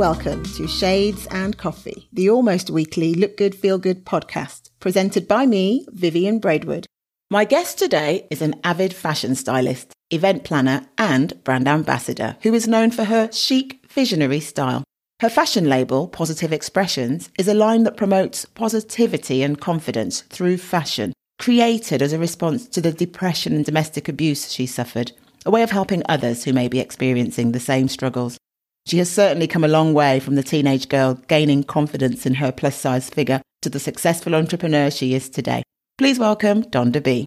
welcome 0.00 0.42
to 0.42 0.66
Shades 0.66 1.26
and 1.26 1.58
Coffee, 1.58 2.08
the 2.10 2.30
almost 2.30 2.70
weekly 2.70 3.12
Look 3.12 3.36
Good, 3.36 3.54
Feel 3.54 3.76
Good 3.76 4.06
podcast, 4.06 4.70
presented 4.80 5.28
by 5.28 5.44
me, 5.44 5.84
Vivian 5.90 6.38
Braidwood. 6.38 6.86
My 7.30 7.44
guest 7.44 7.78
today 7.78 8.26
is 8.30 8.40
an 8.40 8.58
avid 8.64 8.94
fashion 8.94 9.34
stylist, 9.34 9.92
event 10.08 10.42
planner, 10.42 10.86
and 10.96 11.44
brand 11.44 11.68
ambassador 11.68 12.38
who 12.40 12.54
is 12.54 12.66
known 12.66 12.92
for 12.92 13.04
her 13.04 13.30
chic, 13.30 13.84
visionary 13.90 14.40
style. 14.40 14.84
Her 15.20 15.28
fashion 15.28 15.68
label, 15.68 16.08
Positive 16.08 16.50
Expressions, 16.50 17.28
is 17.38 17.46
a 17.46 17.52
line 17.52 17.82
that 17.82 17.98
promotes 17.98 18.46
positivity 18.46 19.42
and 19.42 19.60
confidence 19.60 20.22
through 20.22 20.56
fashion, 20.56 21.12
created 21.38 22.00
as 22.00 22.14
a 22.14 22.18
response 22.18 22.66
to 22.68 22.80
the 22.80 22.90
depression 22.90 23.54
and 23.54 23.66
domestic 23.66 24.08
abuse 24.08 24.50
she 24.50 24.64
suffered, 24.64 25.12
a 25.44 25.50
way 25.50 25.62
of 25.62 25.72
helping 25.72 26.02
others 26.08 26.44
who 26.44 26.54
may 26.54 26.68
be 26.68 26.80
experiencing 26.80 27.52
the 27.52 27.60
same 27.60 27.86
struggles. 27.86 28.38
She 28.86 28.98
has 28.98 29.10
certainly 29.10 29.46
come 29.46 29.64
a 29.64 29.68
long 29.68 29.94
way 29.94 30.20
from 30.20 30.34
the 30.34 30.42
teenage 30.42 30.88
girl 30.88 31.14
gaining 31.28 31.64
confidence 31.64 32.26
in 32.26 32.34
her 32.34 32.50
plus 32.50 32.76
size 32.76 33.10
figure 33.10 33.42
to 33.62 33.68
the 33.68 33.78
successful 33.78 34.34
entrepreneur 34.34 34.90
she 34.90 35.14
is 35.14 35.28
today. 35.28 35.62
Please 35.98 36.18
welcome 36.18 36.62
Donda 36.64 37.02
B. 37.02 37.26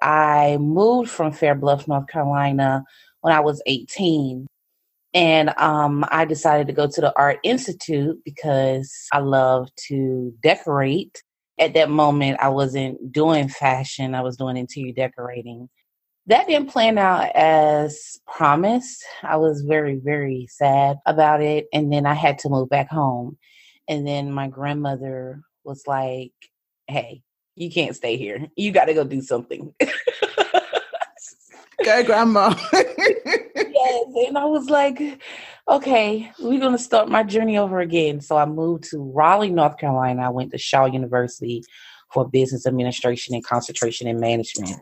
I 0.00 0.56
moved 0.58 1.10
from 1.10 1.32
Fair 1.32 1.54
Bluff, 1.54 1.88
North 1.88 2.06
Carolina 2.06 2.84
when 3.20 3.34
I 3.34 3.40
was 3.40 3.60
18. 3.66 4.46
And 5.14 5.50
um, 5.58 6.04
I 6.10 6.24
decided 6.24 6.66
to 6.68 6.72
go 6.72 6.86
to 6.86 7.00
the 7.00 7.12
Art 7.16 7.38
Institute 7.42 8.18
because 8.24 8.92
I 9.12 9.18
love 9.18 9.68
to 9.88 10.32
decorate. 10.42 11.22
At 11.58 11.74
that 11.74 11.90
moment, 11.90 12.38
I 12.40 12.50
wasn't 12.50 13.10
doing 13.10 13.48
fashion, 13.48 14.14
I 14.14 14.20
was 14.20 14.36
doing 14.36 14.56
interior 14.56 14.92
decorating 14.92 15.68
that 16.28 16.46
didn't 16.46 16.70
plan 16.70 16.98
out 16.98 17.34
as 17.34 18.20
promised. 18.26 19.04
I 19.22 19.36
was 19.36 19.62
very, 19.62 19.96
very 19.96 20.46
sad 20.50 20.98
about 21.06 21.40
it. 21.40 21.68
And 21.72 21.90
then 21.90 22.04
I 22.04 22.14
had 22.14 22.38
to 22.40 22.50
move 22.50 22.68
back 22.68 22.90
home. 22.90 23.38
And 23.88 24.06
then 24.06 24.30
my 24.30 24.48
grandmother 24.48 25.40
was 25.64 25.84
like, 25.86 26.32
hey, 26.86 27.22
you 27.56 27.70
can't 27.70 27.96
stay 27.96 28.18
here. 28.18 28.46
You 28.56 28.72
got 28.72 28.84
to 28.84 28.94
go 28.94 29.04
do 29.04 29.22
something. 29.22 29.74
go, 31.82 32.04
grandma. 32.04 32.54
yes. 32.74 34.04
And 34.26 34.36
I 34.36 34.44
was 34.44 34.68
like, 34.68 35.00
okay, 35.66 36.30
we're 36.40 36.60
going 36.60 36.76
to 36.76 36.78
start 36.78 37.08
my 37.08 37.22
journey 37.22 37.56
over 37.56 37.80
again. 37.80 38.20
So 38.20 38.36
I 38.36 38.44
moved 38.44 38.84
to 38.90 38.98
Raleigh, 38.98 39.48
North 39.48 39.78
Carolina. 39.78 40.26
I 40.26 40.30
went 40.30 40.50
to 40.50 40.58
Shaw 40.58 40.84
University 40.84 41.64
for 42.12 42.28
business 42.28 42.66
administration 42.66 43.34
and 43.34 43.42
concentration 43.44 44.06
in 44.06 44.20
management. 44.20 44.78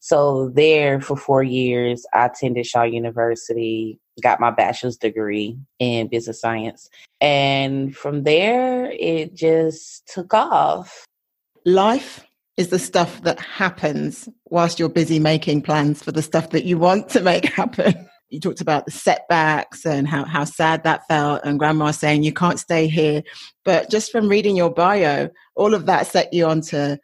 So 0.00 0.50
there 0.50 1.00
for 1.00 1.16
four 1.16 1.42
years, 1.42 2.06
I 2.14 2.26
attended 2.26 2.66
Shaw 2.66 2.84
University, 2.84 3.98
got 4.22 4.40
my 4.40 4.50
bachelor's 4.50 4.96
degree 4.96 5.58
in 5.78 6.08
business 6.08 6.40
science. 6.40 6.88
And 7.20 7.96
from 7.96 8.24
there, 8.24 8.90
it 8.92 9.34
just 9.34 10.06
took 10.06 10.34
off. 10.34 11.04
Life 11.64 12.24
is 12.56 12.68
the 12.68 12.78
stuff 12.78 13.22
that 13.22 13.38
happens 13.40 14.28
whilst 14.46 14.78
you're 14.78 14.88
busy 14.88 15.18
making 15.18 15.62
plans 15.62 16.02
for 16.02 16.12
the 16.12 16.22
stuff 16.22 16.50
that 16.50 16.64
you 16.64 16.78
want 16.78 17.08
to 17.10 17.20
make 17.20 17.44
happen. 17.54 18.08
You 18.30 18.40
talked 18.40 18.60
about 18.60 18.84
the 18.84 18.90
setbacks 18.90 19.86
and 19.86 20.06
how, 20.06 20.24
how 20.24 20.44
sad 20.44 20.84
that 20.84 21.06
felt, 21.08 21.42
and 21.44 21.58
grandma 21.58 21.92
saying 21.92 22.24
you 22.24 22.32
can't 22.32 22.58
stay 22.58 22.86
here. 22.86 23.22
But 23.64 23.90
just 23.90 24.12
from 24.12 24.28
reading 24.28 24.54
your 24.54 24.70
bio, 24.70 25.30
all 25.54 25.72
of 25.72 25.86
that 25.86 26.06
set 26.08 26.32
you 26.34 26.44
onto 26.44 26.96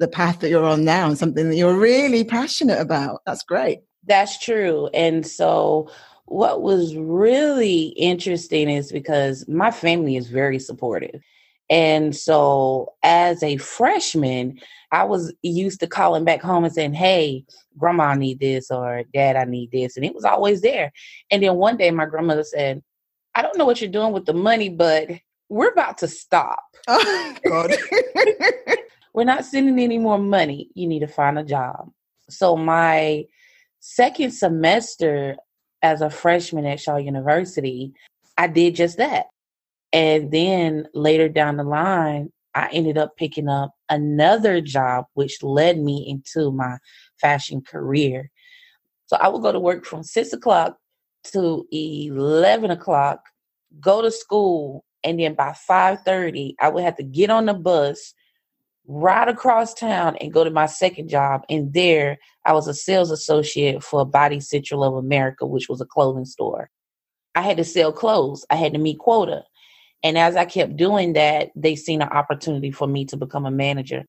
the 0.00 0.08
path 0.08 0.40
that 0.40 0.48
you're 0.48 0.64
on 0.64 0.84
now 0.84 1.06
and 1.06 1.18
something 1.18 1.48
that 1.50 1.56
you're 1.56 1.78
really 1.78 2.24
passionate 2.24 2.80
about. 2.80 3.20
That's 3.26 3.44
great. 3.44 3.80
That's 4.06 4.38
true. 4.38 4.88
And 4.94 5.26
so 5.26 5.90
what 6.24 6.62
was 6.62 6.96
really 6.96 7.88
interesting 7.88 8.70
is 8.70 8.90
because 8.90 9.46
my 9.46 9.70
family 9.70 10.16
is 10.16 10.28
very 10.28 10.58
supportive. 10.58 11.20
And 11.68 12.16
so 12.16 12.94
as 13.02 13.42
a 13.42 13.58
freshman, 13.58 14.58
I 14.90 15.04
was 15.04 15.32
used 15.42 15.80
to 15.80 15.86
calling 15.86 16.24
back 16.24 16.40
home 16.40 16.64
and 16.64 16.72
saying, 16.72 16.94
Hey, 16.94 17.44
grandma, 17.78 18.04
I 18.04 18.14
need 18.16 18.40
this, 18.40 18.70
or 18.70 19.04
dad, 19.12 19.36
I 19.36 19.44
need 19.44 19.70
this. 19.70 19.96
And 19.96 20.04
it 20.04 20.14
was 20.14 20.24
always 20.24 20.62
there. 20.62 20.92
And 21.30 21.42
then 21.42 21.56
one 21.56 21.76
day 21.76 21.90
my 21.90 22.06
grandmother 22.06 22.42
said, 22.42 22.82
I 23.34 23.42
don't 23.42 23.56
know 23.58 23.66
what 23.66 23.80
you're 23.80 23.90
doing 23.90 24.12
with 24.12 24.24
the 24.24 24.32
money, 24.32 24.68
but 24.68 25.10
we're 25.48 25.70
about 25.70 25.98
to 25.98 26.08
stop. 26.08 26.64
Oh, 26.88 27.36
God. 27.46 27.70
we're 29.12 29.24
not 29.24 29.44
sending 29.44 29.78
any 29.78 29.98
more 29.98 30.18
money. 30.18 30.70
You 30.74 30.86
need 30.86 31.00
to 31.00 31.06
find 31.06 31.38
a 31.38 31.44
job. 31.44 31.90
So 32.28 32.56
my 32.56 33.24
second 33.80 34.32
semester 34.32 35.36
as 35.82 36.00
a 36.00 36.10
freshman 36.10 36.66
at 36.66 36.80
Shaw 36.80 36.96
University, 36.96 37.92
I 38.36 38.46
did 38.46 38.76
just 38.76 38.98
that. 38.98 39.26
And 39.92 40.30
then 40.30 40.86
later 40.94 41.28
down 41.28 41.56
the 41.56 41.64
line, 41.64 42.30
I 42.54 42.68
ended 42.72 42.98
up 42.98 43.16
picking 43.16 43.48
up 43.48 43.72
another 43.88 44.60
job, 44.60 45.06
which 45.14 45.42
led 45.42 45.78
me 45.78 46.06
into 46.08 46.50
my 46.52 46.78
fashion 47.20 47.62
career. 47.62 48.30
So 49.06 49.16
I 49.16 49.28
would 49.28 49.42
go 49.42 49.52
to 49.52 49.60
work 49.60 49.84
from 49.84 50.02
six 50.02 50.32
o'clock 50.32 50.76
to 51.32 51.66
11 51.72 52.70
o'clock, 52.70 53.20
go 53.80 54.02
to 54.02 54.10
school, 54.10 54.84
and 55.02 55.18
then 55.18 55.34
by 55.34 55.54
5.30, 55.68 56.54
I 56.60 56.68
would 56.68 56.84
have 56.84 56.96
to 56.96 57.02
get 57.02 57.30
on 57.30 57.46
the 57.46 57.54
bus 57.54 58.14
ride 58.90 59.28
across 59.28 59.72
town 59.72 60.16
and 60.20 60.32
go 60.32 60.42
to 60.42 60.50
my 60.50 60.66
second 60.66 61.08
job. 61.08 61.42
And 61.48 61.72
there, 61.72 62.18
I 62.44 62.52
was 62.52 62.66
a 62.66 62.74
sales 62.74 63.12
associate 63.12 63.84
for 63.84 64.04
Body 64.04 64.40
Central 64.40 64.82
of 64.82 64.94
America, 64.94 65.46
which 65.46 65.68
was 65.68 65.80
a 65.80 65.86
clothing 65.86 66.24
store. 66.24 66.70
I 67.36 67.42
had 67.42 67.56
to 67.58 67.64
sell 67.64 67.92
clothes, 67.92 68.44
I 68.50 68.56
had 68.56 68.72
to 68.72 68.80
meet 68.80 68.98
quota. 68.98 69.44
And 70.02 70.18
as 70.18 70.34
I 70.34 70.44
kept 70.44 70.76
doing 70.76 71.12
that, 71.12 71.50
they 71.54 71.76
seen 71.76 72.02
an 72.02 72.08
opportunity 72.08 72.72
for 72.72 72.88
me 72.88 73.04
to 73.06 73.16
become 73.16 73.46
a 73.46 73.50
manager. 73.50 74.04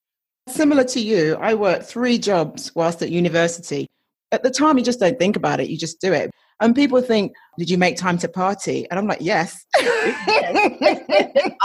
Similar 0.48 0.86
to 0.86 1.00
you, 1.00 1.36
I 1.40 1.54
worked 1.54 1.84
three 1.84 2.18
jobs 2.18 2.74
whilst 2.74 3.04
at 3.04 3.12
university. 3.12 3.88
At 4.32 4.42
the 4.42 4.50
time, 4.50 4.80
you 4.80 4.84
just 4.84 5.00
don't 5.00 5.20
think 5.20 5.36
about 5.36 5.60
it, 5.60 5.70
you 5.70 5.78
just 5.78 6.02
do 6.02 6.12
it. 6.12 6.32
And 6.62 6.76
people 6.76 7.02
think, 7.02 7.34
did 7.58 7.72
you 7.72 7.78
make 7.78 7.98
time 7.98 8.20
to 8.20 8.28
party? 8.28 8.88
And 8.90 9.00
I'm 9.00 9.08
like, 9.08 9.20
yes. 9.20 9.66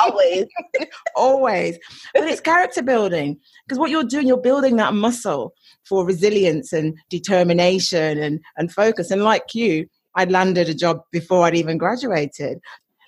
Always. 0.01 0.47
Always. 1.17 1.79
But 2.15 2.25
it's 2.25 2.41
character 2.41 2.83
building 2.83 3.39
because 3.67 3.79
what 3.79 3.91
you're 3.91 4.05
doing, 4.05 4.27
you're 4.27 4.39
building 4.39 4.77
that 4.77 4.95
muscle 4.95 5.53
for 5.85 6.07
resilience 6.07 6.73
and 6.73 6.99
determination 7.11 8.19
and, 8.19 8.41
and 8.57 8.73
focus. 8.73 9.11
And 9.11 9.23
like 9.23 9.55
you, 9.55 9.87
I 10.17 10.25
landed 10.25 10.71
a 10.71 10.75
job 10.75 11.03
before 11.13 11.45
I'd 11.45 11.55
even 11.55 11.77
graduated. 11.77 12.59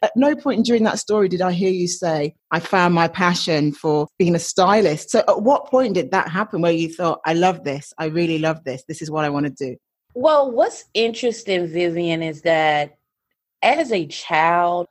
At 0.03 0.13
no 0.15 0.37
point 0.37 0.67
during 0.67 0.85
that 0.85 0.99
story 0.99 1.29
did 1.29 1.41
I 1.41 1.53
hear 1.53 1.71
you 1.71 1.89
say, 1.89 2.35
I 2.51 2.61
found 2.61 2.95
my 2.95 3.09
passion 3.09 3.73
for 3.73 4.07
being 4.19 4.35
a 4.35 4.39
stylist. 4.39 5.11
So, 5.11 5.25
at 5.27 5.43
what 5.43 5.67
point 5.67 5.95
did 5.95 6.13
that 6.13 6.29
happen 6.29 6.61
where 6.61 6.71
you 6.71 6.93
thought, 6.93 7.21
I 7.25 7.33
love 7.33 7.65
this, 7.65 7.93
I 7.99 8.05
really 8.05 8.39
love 8.39 8.63
this, 8.63 8.85
this 8.87 9.03
is 9.03 9.11
what 9.11 9.25
I 9.25 9.31
want 9.31 9.47
to 9.47 9.51
do? 9.51 9.77
Well, 10.21 10.51
what's 10.51 10.85
interesting, 10.95 11.69
Vivian, 11.69 12.25
is 12.25 12.43
that 12.43 12.99
as 13.63 13.93
a 13.93 14.05
child, 14.09 14.89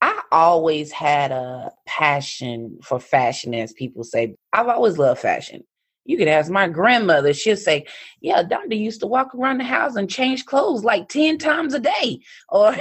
I 0.00 0.22
always 0.32 0.90
had 0.90 1.30
a 1.30 1.70
passion 1.86 2.80
for 2.82 2.98
fashion, 2.98 3.54
as 3.54 3.72
people 3.72 4.02
say. 4.02 4.34
I've 4.52 4.66
always 4.66 4.98
loved 4.98 5.20
fashion. 5.20 5.62
You 6.04 6.16
could 6.16 6.26
ask 6.26 6.50
my 6.50 6.66
grandmother, 6.66 7.32
she'll 7.32 7.56
say, 7.56 7.86
Yeah, 8.20 8.42
Donda 8.42 8.76
used 8.76 8.98
to 9.02 9.06
walk 9.06 9.36
around 9.36 9.58
the 9.58 9.64
house 9.64 9.94
and 9.94 10.10
change 10.10 10.46
clothes 10.46 10.82
like 10.82 11.08
10 11.08 11.38
times 11.38 11.72
a 11.72 11.78
day. 11.78 12.18
Or 12.48 12.74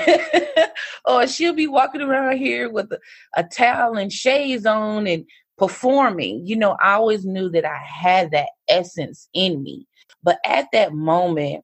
or 1.05 1.27
she'll 1.27 1.53
be 1.53 1.67
walking 1.67 2.01
around 2.01 2.37
here 2.37 2.71
with 2.71 2.91
a, 2.91 2.99
a 3.35 3.43
towel 3.43 3.95
and 3.95 4.11
shades 4.11 4.65
on 4.65 5.05
and 5.05 5.23
performing. 5.59 6.47
You 6.47 6.55
know, 6.55 6.77
I 6.81 6.93
always 6.93 7.25
knew 7.25 7.49
that 7.49 7.65
I 7.65 7.77
had 7.77 8.31
that 8.31 8.49
essence 8.69 9.29
in 9.33 9.61
me. 9.61 9.85
But 10.23 10.39
at 10.45 10.67
that 10.73 10.93
moment, 10.93 11.63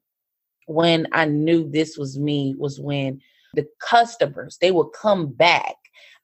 when 0.66 1.08
I 1.12 1.24
knew 1.24 1.68
this 1.68 1.96
was 1.96 2.18
me, 2.18 2.54
was 2.58 2.78
when 2.78 3.20
the 3.54 3.66
customers 3.80 4.58
they 4.60 4.70
would 4.70 4.90
come 4.92 5.28
back. 5.28 5.74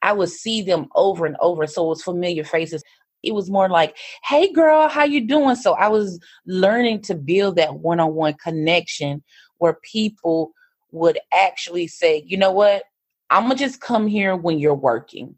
I 0.03 0.13
would 0.13 0.29
see 0.29 0.63
them 0.63 0.89
over 0.95 1.27
and 1.27 1.37
over. 1.41 1.67
So 1.67 1.85
it 1.87 1.89
was 1.89 2.03
familiar 2.03 2.45
faces. 2.45 2.83
It 3.23 3.35
was 3.35 3.51
more 3.51 3.69
like, 3.69 3.97
"Hey, 4.25 4.53
girl, 4.53 4.89
how 4.89 5.05
you 5.05 5.27
doing?" 5.27 5.55
So 5.57 5.75
I 5.75 5.89
was 5.89 6.21
learning 6.47 7.03
to 7.03 7.15
build 7.15 7.57
that 7.57 7.77
one-on-one 7.77 8.35
connection 8.35 9.23
where 9.59 9.79
people 9.83 10.53
would 10.91 11.19
actually 11.33 11.87
say, 11.87 12.25
"You 12.27 12.37
know 12.37 12.53
what? 12.53 12.83
I'm 13.31 13.45
gonna 13.45 13.55
just 13.55 13.81
come 13.81 14.07
here 14.09 14.37
when 14.37 14.59
you're 14.59 14.75
working." 14.75 15.37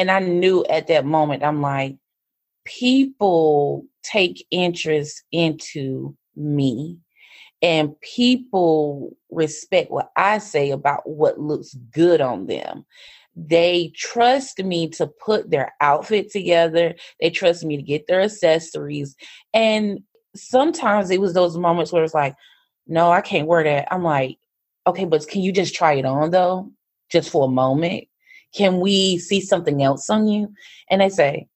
And 0.00 0.10
I 0.10 0.20
knew 0.20 0.64
at 0.64 0.86
that 0.86 1.04
moment, 1.04 1.44
I'm 1.44 1.60
like, 1.60 1.98
people 2.64 3.84
take 4.02 4.46
interest 4.50 5.22
into 5.30 6.16
me 6.34 6.96
and 7.60 8.00
people 8.00 9.14
respect 9.30 9.90
what 9.90 10.08
I 10.16 10.38
say 10.38 10.70
about 10.70 11.06
what 11.06 11.38
looks 11.38 11.74
good 11.92 12.22
on 12.22 12.46
them. 12.46 12.86
They 13.36 13.92
trust 13.94 14.64
me 14.64 14.88
to 14.88 15.06
put 15.06 15.50
their 15.50 15.74
outfit 15.82 16.30
together. 16.30 16.94
They 17.20 17.28
trust 17.28 17.62
me 17.62 17.76
to 17.76 17.82
get 17.82 18.06
their 18.06 18.22
accessories. 18.22 19.14
And 19.52 20.00
sometimes 20.34 21.10
it 21.10 21.20
was 21.20 21.34
those 21.34 21.58
moments 21.58 21.92
where 21.92 22.04
it's 22.04 22.14
like, 22.14 22.36
no, 22.86 23.12
I 23.12 23.20
can't 23.20 23.46
wear 23.46 23.64
that. 23.64 23.92
I'm 23.92 24.02
like, 24.02 24.38
okay, 24.86 25.04
but 25.04 25.28
can 25.28 25.42
you 25.42 25.52
just 25.52 25.74
try 25.74 25.92
it 25.92 26.06
on 26.06 26.30
though? 26.30 26.72
just 27.10 27.30
for 27.30 27.44
a 27.46 27.50
moment? 27.50 28.04
Can 28.54 28.80
we 28.80 29.18
see 29.18 29.40
something 29.40 29.82
else 29.82 30.10
on 30.10 30.26
you? 30.26 30.52
And 30.88 31.00
they 31.00 31.08
say, 31.08 31.48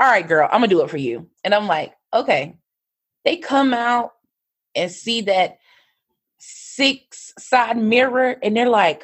All 0.00 0.08
right, 0.08 0.26
girl, 0.26 0.48
I'm 0.50 0.60
gonna 0.60 0.68
do 0.68 0.82
it 0.82 0.90
for 0.90 0.96
you. 0.96 1.28
And 1.44 1.54
I'm 1.54 1.66
like, 1.66 1.94
Okay. 2.12 2.56
They 3.24 3.36
come 3.38 3.72
out 3.72 4.12
and 4.74 4.90
see 4.90 5.22
that 5.22 5.58
six 6.38 7.32
side 7.38 7.78
mirror 7.78 8.36
and 8.42 8.56
they're 8.56 8.68
like, 8.68 9.02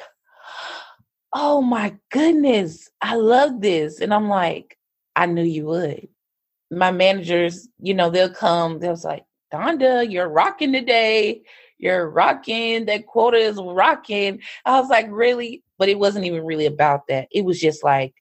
Oh 1.33 1.61
my 1.61 1.95
goodness, 2.11 2.89
I 3.01 3.15
love 3.15 3.61
this. 3.61 3.99
And 4.01 4.13
I'm 4.13 4.27
like, 4.27 4.77
I 5.15 5.25
knew 5.25 5.43
you 5.43 5.65
would. 5.65 6.07
My 6.71 6.91
managers, 6.91 7.67
you 7.79 7.93
know, 7.93 8.09
they'll 8.09 8.33
come, 8.33 8.79
they'll 8.79 8.99
like, 9.03 9.25
Donda, 9.53 10.09
you're 10.09 10.29
rocking 10.29 10.71
today. 10.71 11.43
You're 11.81 12.07
rocking. 12.09 12.85
That 12.85 13.07
quota 13.07 13.37
is 13.37 13.59
rocking. 13.59 14.39
I 14.65 14.79
was 14.79 14.89
like, 14.89 15.07
really? 15.09 15.63
But 15.79 15.89
it 15.89 15.97
wasn't 15.97 16.25
even 16.25 16.45
really 16.45 16.67
about 16.67 17.07
that. 17.07 17.27
It 17.31 17.43
was 17.43 17.59
just 17.59 17.83
like, 17.83 18.13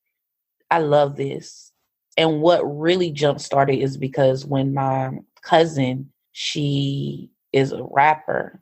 I 0.70 0.78
love 0.78 1.16
this. 1.16 1.70
And 2.16 2.40
what 2.40 2.62
really 2.62 3.10
jump 3.10 3.38
started 3.38 3.76
is 3.76 3.98
because 3.98 4.46
when 4.46 4.72
my 4.72 5.10
cousin, 5.42 6.10
she 6.32 7.30
is 7.52 7.72
a 7.72 7.84
rapper, 7.84 8.60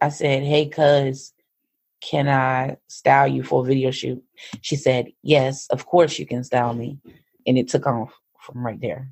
I 0.00 0.10
said, 0.10 0.44
Hey, 0.44 0.66
cuz, 0.66 1.32
can 2.00 2.28
I 2.28 2.76
style 2.86 3.26
you 3.26 3.42
for 3.42 3.62
a 3.64 3.66
video 3.66 3.90
shoot? 3.90 4.22
She 4.60 4.76
said, 4.76 5.08
Yes, 5.22 5.66
of 5.70 5.84
course 5.86 6.16
you 6.18 6.26
can 6.26 6.44
style 6.44 6.74
me. 6.74 6.98
And 7.44 7.58
it 7.58 7.68
took 7.68 7.86
off 7.86 8.12
from 8.40 8.64
right 8.64 8.80
there. 8.80 9.10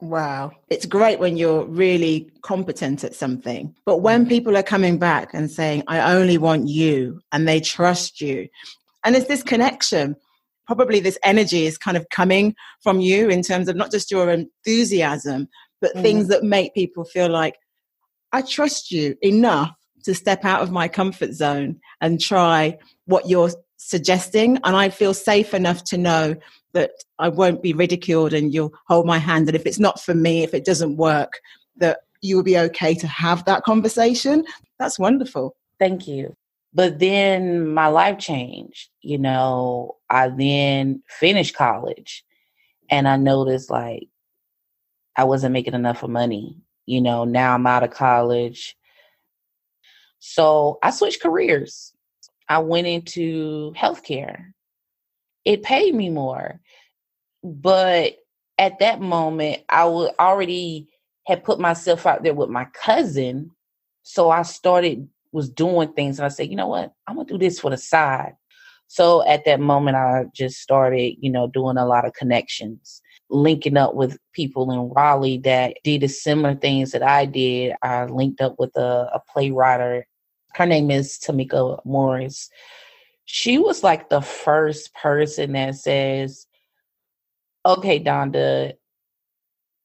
Wow. 0.00 0.52
It's 0.68 0.84
great 0.84 1.18
when 1.18 1.36
you're 1.36 1.64
really 1.64 2.30
competent 2.42 3.02
at 3.02 3.14
something. 3.14 3.74
But 3.86 3.98
when 3.98 4.22
mm-hmm. 4.22 4.28
people 4.28 4.56
are 4.56 4.62
coming 4.62 4.98
back 4.98 5.32
and 5.32 5.50
saying, 5.50 5.84
I 5.86 6.14
only 6.14 6.36
want 6.38 6.68
you, 6.68 7.20
and 7.32 7.48
they 7.48 7.60
trust 7.60 8.20
you, 8.20 8.48
and 9.04 9.16
it's 9.16 9.28
this 9.28 9.42
connection, 9.42 10.16
probably 10.66 11.00
this 11.00 11.18
energy 11.22 11.64
is 11.64 11.78
kind 11.78 11.96
of 11.96 12.08
coming 12.10 12.54
from 12.82 13.00
you 13.00 13.28
in 13.28 13.40
terms 13.40 13.68
of 13.68 13.76
not 13.76 13.90
just 13.90 14.10
your 14.10 14.30
enthusiasm, 14.30 15.48
but 15.80 15.94
mm. 15.94 16.02
things 16.02 16.28
that 16.28 16.42
make 16.42 16.74
people 16.74 17.04
feel 17.04 17.30
like, 17.30 17.56
I 18.32 18.42
trust 18.42 18.90
you 18.90 19.16
enough 19.22 19.70
to 20.04 20.14
step 20.14 20.44
out 20.44 20.60
of 20.60 20.70
my 20.70 20.88
comfort 20.88 21.32
zone 21.32 21.80
and 22.00 22.20
try 22.20 22.78
what 23.06 23.28
you're 23.28 23.50
suggesting. 23.86 24.58
And 24.64 24.76
I 24.76 24.88
feel 24.88 25.14
safe 25.14 25.54
enough 25.54 25.84
to 25.84 25.96
know 25.96 26.34
that 26.72 26.90
I 27.18 27.28
won't 27.28 27.62
be 27.62 27.72
ridiculed 27.72 28.34
and 28.34 28.52
you'll 28.52 28.74
hold 28.88 29.06
my 29.06 29.18
hand. 29.18 29.48
And 29.48 29.56
if 29.56 29.64
it's 29.64 29.78
not 29.78 30.00
for 30.00 30.14
me, 30.14 30.42
if 30.42 30.52
it 30.54 30.64
doesn't 30.64 30.96
work, 30.96 31.40
that 31.76 32.00
you 32.20 32.36
will 32.36 32.42
be 32.42 32.58
okay 32.58 32.94
to 32.94 33.06
have 33.06 33.44
that 33.44 33.62
conversation. 33.62 34.44
That's 34.78 34.98
wonderful. 34.98 35.56
Thank 35.78 36.08
you. 36.08 36.34
But 36.74 36.98
then 36.98 37.68
my 37.68 37.86
life 37.86 38.18
changed. 38.18 38.90
You 39.00 39.18
know, 39.18 39.96
I 40.10 40.28
then 40.28 41.02
finished 41.08 41.56
college 41.56 42.24
and 42.90 43.06
I 43.06 43.16
noticed 43.16 43.70
like 43.70 44.08
I 45.16 45.24
wasn't 45.24 45.52
making 45.52 45.74
enough 45.74 46.02
of 46.02 46.10
money. 46.10 46.58
You 46.86 47.00
know, 47.00 47.24
now 47.24 47.54
I'm 47.54 47.66
out 47.66 47.84
of 47.84 47.90
college. 47.90 48.76
So 50.18 50.78
I 50.82 50.90
switched 50.90 51.22
careers. 51.22 51.92
I 52.48 52.58
went 52.58 52.86
into 52.86 53.72
healthcare. 53.76 54.52
It 55.44 55.62
paid 55.62 55.94
me 55.94 56.10
more. 56.10 56.60
But 57.42 58.16
at 58.58 58.78
that 58.80 59.00
moment, 59.00 59.62
I 59.68 59.84
was 59.86 60.12
already 60.18 60.88
had 61.26 61.44
put 61.44 61.60
myself 61.60 62.06
out 62.06 62.22
there 62.22 62.34
with 62.34 62.50
my 62.50 62.66
cousin. 62.66 63.50
So 64.02 64.30
I 64.30 64.42
started 64.42 65.08
was 65.32 65.50
doing 65.50 65.92
things 65.92 66.18
and 66.18 66.26
I 66.26 66.28
said, 66.28 66.48
you 66.50 66.56
know 66.56 66.68
what, 66.68 66.92
I'm 67.06 67.16
gonna 67.16 67.28
do 67.28 67.38
this 67.38 67.60
for 67.60 67.70
the 67.70 67.76
side. 67.76 68.34
So 68.88 69.26
at 69.26 69.44
that 69.44 69.60
moment 69.60 69.96
I 69.96 70.24
just 70.34 70.60
started, 70.60 71.16
you 71.20 71.30
know, 71.30 71.48
doing 71.48 71.76
a 71.76 71.86
lot 71.86 72.06
of 72.06 72.14
connections, 72.14 73.02
linking 73.30 73.76
up 73.76 73.94
with 73.94 74.18
people 74.32 74.70
in 74.70 74.90
Raleigh 74.94 75.38
that 75.38 75.76
did 75.84 76.02
the 76.02 76.08
similar 76.08 76.54
things 76.54 76.92
that 76.92 77.02
I 77.02 77.26
did. 77.26 77.74
I 77.82 78.06
linked 78.06 78.40
up 78.40 78.56
with 78.58 78.76
a, 78.76 79.10
a. 79.14 80.04
Her 80.56 80.64
name 80.64 80.90
is 80.90 81.18
Tamika 81.18 81.84
Morris. 81.84 82.48
She 83.26 83.58
was 83.58 83.82
like 83.82 84.08
the 84.08 84.22
first 84.22 84.94
person 84.94 85.52
that 85.52 85.74
says, 85.74 86.46
okay, 87.66 88.02
Donda, 88.02 88.72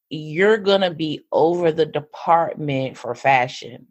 you're 0.10 0.58
going 0.58 0.82
to 0.82 0.92
be 0.92 1.26
over 1.32 1.74
the 1.74 1.86
department 1.86 2.98
for 2.98 3.14
fashion. 3.16 3.88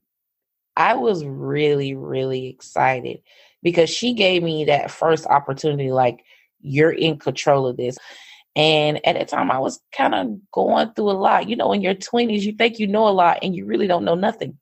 I 0.74 0.94
was 0.94 1.22
really, 1.22 1.94
really 1.94 2.46
excited 2.46 3.20
because 3.62 3.90
she 3.90 4.14
gave 4.14 4.42
me 4.42 4.64
that 4.64 4.90
first 4.90 5.26
opportunity 5.26 5.92
like, 5.92 6.24
you're 6.62 6.92
in 6.92 7.18
control 7.18 7.66
of 7.66 7.76
this. 7.76 7.98
And 8.56 9.04
at 9.06 9.14
that 9.14 9.28
time, 9.28 9.50
I 9.50 9.58
was 9.58 9.80
kind 9.92 10.14
of 10.14 10.50
going 10.50 10.92
through 10.94 11.10
a 11.10 11.12
lot. 11.12 11.48
You 11.48 11.56
know, 11.56 11.72
in 11.72 11.82
your 11.82 11.94
20s, 11.94 12.40
you 12.40 12.52
think 12.52 12.78
you 12.78 12.86
know 12.86 13.06
a 13.06 13.10
lot 13.10 13.38
and 13.42 13.54
you 13.54 13.66
really 13.66 13.86
don't 13.86 14.04
know 14.04 14.14
nothing. 14.14 14.58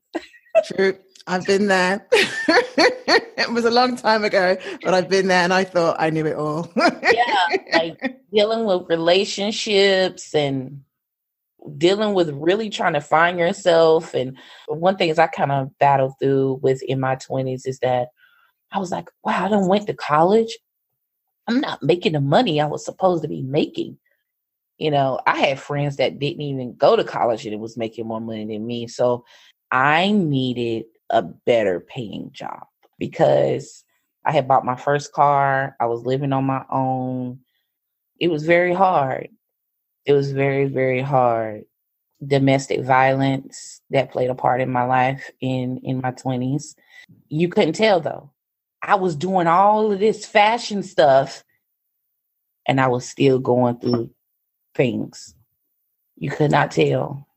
True. 0.65 0.97
I've 1.29 1.45
been 1.45 1.67
there. 1.67 2.07
it 2.11 3.53
was 3.53 3.63
a 3.63 3.69
long 3.69 3.95
time 3.95 4.23
ago, 4.23 4.57
but 4.83 4.95
I've 4.95 5.09
been 5.09 5.27
there 5.27 5.43
and 5.43 5.53
I 5.53 5.63
thought 5.63 5.97
I 5.99 6.09
knew 6.09 6.25
it 6.25 6.35
all. 6.35 6.71
yeah, 6.75 7.57
like 7.71 8.19
dealing 8.33 8.65
with 8.65 8.89
relationships 8.89 10.33
and 10.33 10.81
dealing 11.77 12.15
with 12.15 12.31
really 12.31 12.71
trying 12.71 12.93
to 12.93 13.01
find 13.01 13.37
yourself. 13.37 14.15
And 14.15 14.39
one 14.67 14.97
thing 14.97 15.09
is 15.09 15.19
I 15.19 15.27
kind 15.27 15.51
of 15.51 15.77
battled 15.77 16.13
through 16.19 16.61
with 16.63 16.81
in 16.81 16.99
my 16.99 17.15
20s 17.15 17.67
is 17.67 17.77
that 17.79 18.07
I 18.71 18.79
was 18.79 18.91
like, 18.91 19.09
wow, 19.23 19.45
I 19.45 19.49
don't 19.49 19.67
went 19.67 19.85
to 19.85 19.93
college. 19.93 20.57
I'm 21.47 21.59
not 21.59 21.83
making 21.83 22.13
the 22.13 22.21
money 22.21 22.59
I 22.59 22.65
was 22.65 22.83
supposed 22.83 23.21
to 23.21 23.29
be 23.29 23.43
making. 23.43 23.99
You 24.79 24.89
know, 24.89 25.19
I 25.27 25.37
had 25.37 25.59
friends 25.59 25.97
that 25.97 26.17
didn't 26.17 26.41
even 26.41 26.75
go 26.75 26.95
to 26.95 27.03
college 27.03 27.45
and 27.45 27.53
it 27.53 27.59
was 27.59 27.77
making 27.77 28.07
more 28.07 28.21
money 28.21 28.45
than 28.45 28.65
me. 28.65 28.87
So 28.87 29.25
I 29.71 30.11
needed 30.11 30.85
a 31.09 31.21
better 31.21 31.79
paying 31.79 32.31
job 32.31 32.67
because 32.97 33.83
I 34.25 34.31
had 34.31 34.47
bought 34.47 34.65
my 34.65 34.75
first 34.75 35.13
car. 35.13 35.75
I 35.79 35.85
was 35.87 36.03
living 36.03 36.33
on 36.33 36.45
my 36.45 36.63
own. 36.69 37.39
It 38.19 38.29
was 38.29 38.45
very 38.45 38.73
hard. 38.73 39.29
It 40.05 40.13
was 40.13 40.31
very, 40.31 40.65
very 40.65 41.01
hard. 41.01 41.65
Domestic 42.25 42.81
violence 42.81 43.81
that 43.91 44.11
played 44.11 44.29
a 44.29 44.35
part 44.35 44.61
in 44.61 44.69
my 44.69 44.83
life 44.83 45.31
in 45.39 45.77
in 45.83 46.01
my 46.01 46.11
20s. 46.11 46.75
You 47.29 47.47
couldn't 47.49 47.73
tell 47.73 48.01
though. 48.01 48.31
I 48.81 48.95
was 48.95 49.15
doing 49.15 49.47
all 49.47 49.91
of 49.91 49.99
this 49.99 50.25
fashion 50.25 50.83
stuff 50.83 51.43
and 52.67 52.79
I 52.79 52.87
was 52.87 53.07
still 53.07 53.39
going 53.39 53.79
through 53.79 54.11
things. 54.75 55.35
You 56.17 56.29
could 56.29 56.51
not 56.51 56.71
tell. 56.71 57.27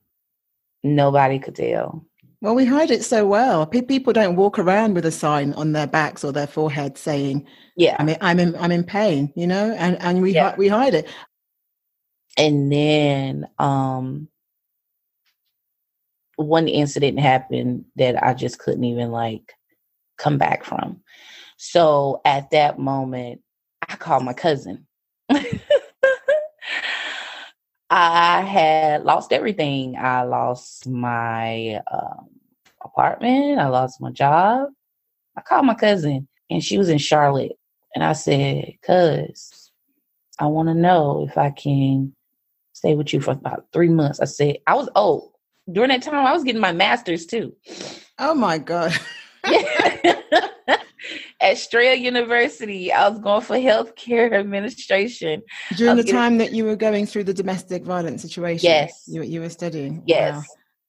Nobody 0.83 1.39
could 1.39 1.55
tell. 1.55 2.05
Well, 2.43 2.55
we 2.55 2.65
hide 2.65 2.91
it 2.91 3.05
so 3.05 3.25
well. 3.25 3.65
People 3.65 4.11
don't 4.11 4.35
walk 4.35 4.59
around 4.59 4.95
with 4.95 5.05
a 5.05 5.11
sign 5.11 5.53
on 5.53 5.71
their 5.71 5.87
backs 5.87 6.25
or 6.25 6.33
their 6.33 6.45
forehead 6.45 6.97
saying, 6.97 7.47
"Yeah, 7.77 7.95
I'm 7.97 8.09
in, 8.09 8.17
I'm 8.19 8.37
in, 8.37 8.55
I'm 8.57 8.71
in 8.73 8.83
pain," 8.83 9.31
you 9.33 9.47
know, 9.47 9.73
and 9.79 9.97
and 10.01 10.21
we 10.21 10.33
yeah. 10.33 10.53
we 10.57 10.67
hide 10.67 10.93
it. 10.93 11.07
And 12.37 12.69
then, 12.69 13.47
um, 13.59 14.27
one 16.35 16.67
incident 16.67 17.17
happened 17.17 17.85
that 17.95 18.21
I 18.21 18.33
just 18.33 18.59
couldn't 18.59 18.83
even 18.83 19.09
like 19.09 19.53
come 20.17 20.37
back 20.37 20.65
from. 20.65 20.99
So 21.55 22.19
at 22.25 22.51
that 22.51 22.77
moment, 22.77 23.39
I 23.87 23.95
called 23.95 24.25
my 24.25 24.33
cousin. 24.33 24.85
I 27.89 28.41
had 28.41 29.03
lost 29.03 29.31
everything. 29.31 29.95
I 29.97 30.23
lost 30.23 30.89
my 30.89 31.79
um, 31.89 32.32
apartment. 32.83 33.59
I 33.59 33.67
lost 33.67 34.01
my 34.01 34.11
job. 34.11 34.69
I 35.37 35.41
called 35.41 35.65
my 35.65 35.75
cousin 35.75 36.27
and 36.49 36.63
she 36.63 36.77
was 36.77 36.89
in 36.89 36.97
Charlotte. 36.97 37.53
And 37.95 38.03
I 38.03 38.13
said, 38.13 38.73
Cuz, 38.85 39.71
I 40.39 40.47
want 40.47 40.69
to 40.69 40.73
know 40.73 41.27
if 41.29 41.37
I 41.37 41.51
can 41.51 42.13
stay 42.73 42.95
with 42.95 43.13
you 43.13 43.21
for 43.21 43.31
about 43.31 43.67
three 43.71 43.89
months. 43.89 44.19
I 44.19 44.25
said, 44.25 44.57
I 44.67 44.73
was 44.75 44.89
old. 44.95 45.31
During 45.71 45.89
that 45.89 46.01
time, 46.01 46.25
I 46.25 46.33
was 46.33 46.43
getting 46.43 46.59
my 46.59 46.73
master's 46.73 47.25
too. 47.25 47.55
Oh 48.19 48.33
my 48.33 48.57
God. 48.57 48.93
At 51.41 51.57
Strayer 51.57 51.93
University, 51.93 52.91
I 52.91 53.07
was 53.09 53.19
going 53.19 53.41
for 53.41 53.55
healthcare 53.57 54.33
administration. 54.39 55.43
During 55.75 55.97
the 55.97 56.03
time 56.03 56.37
that 56.37 56.53
you 56.53 56.65
were 56.65 56.75
going 56.75 57.05
through 57.05 57.25
the 57.25 57.33
domestic 57.33 57.83
violence 57.83 58.21
situation? 58.21 58.69
Yes. 58.69 59.03
You, 59.07 59.23
you 59.23 59.41
were 59.41 59.49
studying? 59.49 60.03
Yes. 60.05 60.33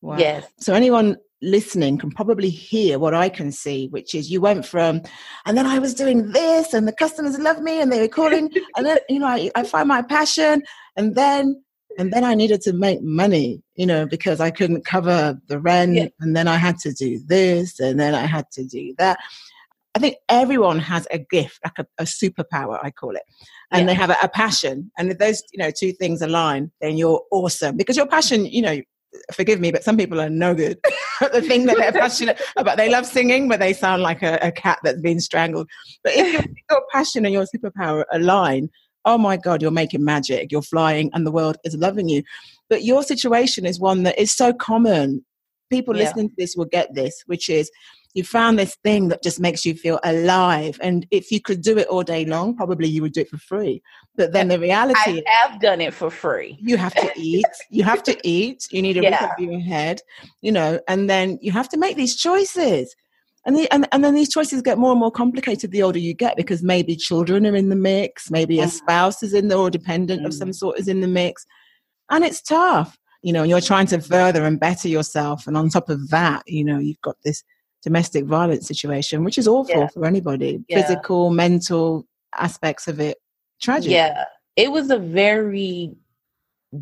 Wow. 0.02 0.12
Wow. 0.12 0.18
Yes. 0.18 0.46
So 0.60 0.74
anyone 0.74 1.16
listening 1.44 1.98
can 1.98 2.10
probably 2.10 2.50
hear 2.50 2.98
what 2.98 3.14
I 3.14 3.28
can 3.28 3.52
see, 3.52 3.88
which 3.88 4.14
is 4.14 4.30
you 4.30 4.40
went 4.40 4.66
from, 4.66 5.02
and 5.46 5.56
then 5.56 5.66
I 5.66 5.78
was 5.78 5.94
doing 5.94 6.32
this, 6.32 6.74
and 6.74 6.88
the 6.88 6.92
customers 6.92 7.38
loved 7.38 7.62
me, 7.62 7.80
and 7.80 7.92
they 7.92 8.00
were 8.00 8.08
calling, 8.08 8.50
and 8.76 8.86
then 8.86 8.98
you 9.08 9.18
know 9.18 9.26
I, 9.26 9.50
I 9.54 9.64
find 9.64 9.88
my 9.88 10.02
passion, 10.02 10.62
and 10.96 11.14
then 11.14 11.62
and 11.98 12.12
then 12.12 12.24
I 12.24 12.34
needed 12.34 12.60
to 12.62 12.72
make 12.72 13.02
money, 13.02 13.62
you 13.76 13.86
know, 13.86 14.06
because 14.06 14.40
I 14.40 14.50
couldn't 14.50 14.84
cover 14.84 15.38
the 15.48 15.60
rent, 15.60 15.94
yeah. 15.94 16.08
and 16.20 16.34
then 16.34 16.48
I 16.48 16.56
had 16.56 16.78
to 16.78 16.92
do 16.92 17.20
this, 17.24 17.78
and 17.78 18.00
then 18.00 18.14
I 18.14 18.26
had 18.26 18.50
to 18.52 18.64
do 18.64 18.94
that. 18.98 19.18
I 19.94 20.00
think 20.00 20.16
everyone 20.28 20.80
has 20.80 21.06
a 21.12 21.18
gift, 21.18 21.60
like 21.64 21.78
a, 21.78 21.86
a 21.98 22.04
superpower, 22.04 22.80
I 22.82 22.90
call 22.90 23.14
it, 23.14 23.22
and 23.70 23.82
yeah. 23.82 23.86
they 23.86 23.94
have 23.94 24.10
a, 24.10 24.16
a, 24.22 24.28
passion. 24.28 24.90
And 24.98 25.12
if 25.12 25.18
those, 25.18 25.42
you 25.52 25.62
know, 25.62 25.70
two 25.70 25.92
things 25.92 26.20
align, 26.20 26.72
then 26.80 26.96
you're 26.96 27.22
awesome 27.30 27.76
because 27.76 27.96
your 27.96 28.06
passion, 28.06 28.44
you 28.44 28.62
know, 28.62 28.80
forgive 29.32 29.60
me, 29.60 29.70
but 29.70 29.84
some 29.84 29.96
people 29.96 30.20
are 30.20 30.30
no 30.30 30.54
good 30.54 30.78
the 31.32 31.42
thing 31.42 31.66
that 31.66 31.76
they're 31.76 31.92
passionate 31.92 32.40
about. 32.56 32.76
They 32.76 32.90
love 32.90 33.06
singing, 33.06 33.48
but 33.48 33.60
they 33.60 33.72
sound 33.72 34.02
like 34.02 34.22
a, 34.22 34.38
a 34.42 34.52
cat 34.52 34.78
that's 34.82 35.00
been 35.00 35.20
strangled. 35.20 35.68
But 36.02 36.14
if 36.14 36.32
your, 36.32 36.42
your 36.70 36.82
passion 36.92 37.24
and 37.24 37.32
your 37.32 37.46
superpower 37.46 38.04
align, 38.12 38.70
oh 39.04 39.18
my 39.18 39.36
God, 39.36 39.62
you're 39.62 39.70
making 39.70 40.04
magic, 40.04 40.50
you're 40.50 40.62
flying, 40.62 41.10
and 41.12 41.26
the 41.26 41.32
world 41.32 41.56
is 41.64 41.74
loving 41.76 42.08
you. 42.08 42.22
But 42.68 42.84
your 42.84 43.02
situation 43.02 43.66
is 43.66 43.78
one 43.78 44.02
that 44.04 44.18
is 44.18 44.32
so 44.32 44.52
common. 44.52 45.24
People 45.70 45.96
yeah. 45.96 46.04
listening 46.04 46.28
to 46.30 46.34
this 46.38 46.56
will 46.56 46.66
get 46.66 46.94
this, 46.94 47.22
which 47.26 47.48
is 47.48 47.70
you 48.14 48.22
found 48.22 48.58
this 48.58 48.76
thing 48.76 49.08
that 49.08 49.22
just 49.22 49.40
makes 49.40 49.66
you 49.66 49.74
feel 49.74 49.98
alive. 50.04 50.78
And 50.80 51.06
if 51.10 51.32
you 51.32 51.40
could 51.40 51.62
do 51.62 51.76
it 51.76 51.88
all 51.88 52.04
day 52.04 52.24
long, 52.24 52.56
probably 52.56 52.88
you 52.88 53.02
would 53.02 53.12
do 53.12 53.22
it 53.22 53.28
for 53.28 53.38
free. 53.38 53.82
But 54.16 54.32
then 54.32 54.48
the 54.48 54.58
reality 54.58 55.22
I 55.26 55.30
have 55.42 55.60
done 55.60 55.80
it 55.80 55.92
for 55.92 56.10
free. 56.10 56.56
You 56.60 56.76
have 56.76 56.94
to 56.94 57.10
eat. 57.16 57.44
you 57.70 57.82
have 57.82 58.04
to 58.04 58.16
eat. 58.24 58.68
You 58.70 58.82
need 58.82 58.96
a 58.96 59.02
yeah. 59.02 59.24
roof 59.24 59.32
over 59.38 59.50
your 59.52 59.60
head, 59.60 60.00
you 60.42 60.52
know, 60.52 60.78
and 60.86 61.10
then 61.10 61.38
you 61.42 61.50
have 61.50 61.68
to 61.70 61.76
make 61.76 61.96
these 61.96 62.14
choices. 62.14 62.94
And, 63.46 63.56
the, 63.56 63.70
and, 63.72 63.86
and 63.90 64.02
then 64.04 64.14
these 64.14 64.32
choices 64.32 64.62
get 64.62 64.78
more 64.78 64.92
and 64.92 65.00
more 65.00 65.10
complicated 65.10 65.70
the 65.70 65.82
older 65.82 65.98
you 65.98 66.14
get 66.14 66.36
because 66.36 66.62
maybe 66.62 66.96
children 66.96 67.46
are 67.46 67.56
in 67.56 67.68
the 67.68 67.76
mix, 67.76 68.30
maybe 68.30 68.60
a 68.60 68.62
mm-hmm. 68.62 68.70
spouse 68.70 69.22
is 69.22 69.34
in 69.34 69.48
there 69.48 69.58
or 69.58 69.70
dependent 69.70 70.22
mm. 70.22 70.26
of 70.26 70.32
some 70.32 70.50
mm. 70.50 70.54
sort 70.54 70.78
is 70.78 70.88
in 70.88 71.00
the 71.00 71.08
mix. 71.08 71.44
And 72.10 72.24
it's 72.24 72.40
tough, 72.40 72.96
you 73.22 73.32
know, 73.32 73.42
and 73.42 73.50
you're 73.50 73.60
trying 73.60 73.86
to 73.88 74.00
further 74.00 74.44
and 74.44 74.58
better 74.58 74.88
yourself. 74.88 75.46
And 75.46 75.56
on 75.56 75.68
top 75.68 75.90
of 75.90 76.08
that, 76.10 76.44
you 76.46 76.64
know, 76.64 76.78
you've 76.78 77.00
got 77.02 77.16
this 77.22 77.42
domestic 77.84 78.24
violence 78.24 78.66
situation, 78.66 79.24
which 79.24 79.38
is 79.38 79.46
awful 79.46 79.82
yeah. 79.82 79.88
for 79.88 80.04
anybody, 80.06 80.64
yeah. 80.68 80.82
physical, 80.82 81.30
mental 81.30 82.06
aspects 82.34 82.88
of 82.88 82.98
it. 82.98 83.18
Tragic. 83.60 83.92
Yeah. 83.92 84.24
It 84.56 84.72
was 84.72 84.90
a 84.90 84.98
very 84.98 85.94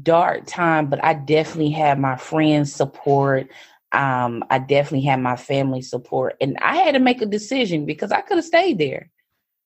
dark 0.03 0.47
time, 0.47 0.87
but 0.87 1.05
I 1.05 1.15
definitely 1.15 1.71
had 1.71 1.99
my 1.99 2.17
friends' 2.17 2.73
support 2.73 3.49
um, 3.93 4.43
I 4.49 4.59
definitely 4.59 5.07
had 5.07 5.21
my 5.21 5.37
family 5.37 5.83
support, 5.83 6.37
and 6.41 6.57
I 6.63 6.77
had 6.77 6.93
to 6.93 6.99
make 6.99 7.21
a 7.21 7.27
decision 7.27 7.85
because 7.85 8.11
I 8.11 8.23
could 8.23 8.39
have 8.39 8.45
stayed 8.45 8.79
there. 8.79 9.11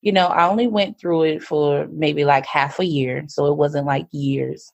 You 0.01 0.11
know, 0.11 0.27
I 0.27 0.47
only 0.47 0.67
went 0.67 0.99
through 0.99 1.23
it 1.23 1.43
for 1.43 1.87
maybe 1.91 2.25
like 2.25 2.45
half 2.45 2.79
a 2.79 2.85
year, 2.85 3.23
so 3.27 3.45
it 3.45 3.55
wasn't 3.55 3.87
like 3.87 4.07
years. 4.11 4.71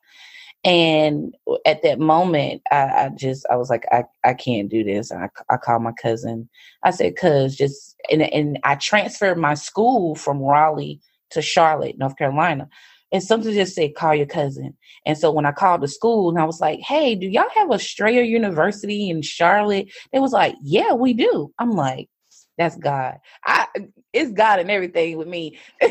And 0.65 1.36
at 1.65 1.84
that 1.84 2.00
moment, 2.00 2.62
I, 2.72 2.84
I 2.84 3.12
just 3.15 3.46
I 3.51 3.58
was 3.58 3.70
like, 3.70 3.86
I, 3.91 4.05
I 4.24 4.34
can't 4.34 4.70
do 4.70 4.84
this. 4.84 5.12
And 5.12 5.24
I, 5.24 5.29
I 5.53 5.58
called 5.58 5.84
my 5.84 5.91
cousin. 5.91 6.48
I 6.84 6.91
said, 6.91 7.17
"Cuz 7.17 7.55
just," 7.55 7.96
and 8.10 8.22
and 8.22 8.60
I 8.63 8.75
transferred 8.75 9.38
my 9.38 9.55
school 9.55 10.15
from 10.15 10.39
Raleigh 10.41 11.01
to 11.32 11.41
Charlotte, 11.41 11.98
North 11.98 12.17
Carolina 12.17 12.70
and 13.12 13.22
something 13.24 13.53
just 13.53 13.75
said 13.75 13.96
call 13.96 14.15
your 14.15 14.25
cousin. 14.25 14.75
And 15.05 15.17
so 15.17 15.32
when 15.32 15.46
i 15.46 15.51
called 15.51 15.82
the 15.82 15.88
school 15.88 16.29
and 16.29 16.39
i 16.39 16.43
was 16.43 16.60
like 16.60 16.79
hey 16.79 17.15
do 17.15 17.27
y'all 17.27 17.46
have 17.55 17.72
a 17.72 17.79
strayer 17.79 18.24
university 18.24 19.10
in 19.10 19.22
charlotte? 19.22 19.88
They 20.12 20.20
was 20.20 20.34
like 20.34 20.55
yeah 20.62 20.93
we 20.93 21.13
do. 21.13 21.53
I'm 21.60 21.72
like 21.72 22.10
that's 22.58 22.75
god. 22.75 23.20
I 23.46 23.67
it's 24.12 24.32
god 24.32 24.60
and 24.60 24.72
everything 24.72 25.17
with 25.17 25.27
me. 25.27 25.58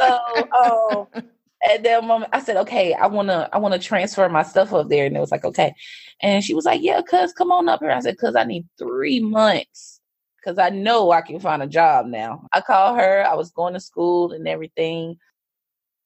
So 0.00 0.48
um, 1.14 1.22
at 1.66 1.82
that 1.82 2.04
moment 2.04 2.30
i 2.32 2.40
said 2.40 2.56
okay 2.56 2.94
i 2.94 3.06
want 3.06 3.28
to 3.28 3.48
i 3.52 3.58
want 3.58 3.74
to 3.74 3.80
transfer 3.80 4.28
my 4.28 4.42
stuff 4.42 4.72
up 4.72 4.88
there 4.88 5.06
and 5.06 5.16
it 5.16 5.20
was 5.20 5.30
like 5.30 5.44
okay 5.44 5.74
and 6.22 6.44
she 6.44 6.54
was 6.54 6.64
like 6.64 6.80
yeah 6.82 7.00
cuz 7.02 7.32
come 7.32 7.50
on 7.50 7.68
up 7.68 7.80
here 7.80 7.90
i 7.90 8.00
said 8.00 8.18
cuz 8.18 8.36
i 8.36 8.44
need 8.44 8.66
three 8.78 9.20
months 9.20 10.00
because 10.36 10.58
i 10.58 10.68
know 10.68 11.10
i 11.10 11.20
can 11.20 11.40
find 11.40 11.62
a 11.62 11.66
job 11.66 12.06
now 12.06 12.46
i 12.52 12.60
called 12.60 12.98
her 12.98 13.26
i 13.26 13.34
was 13.34 13.50
going 13.50 13.74
to 13.74 13.80
school 13.80 14.32
and 14.32 14.46
everything 14.46 15.18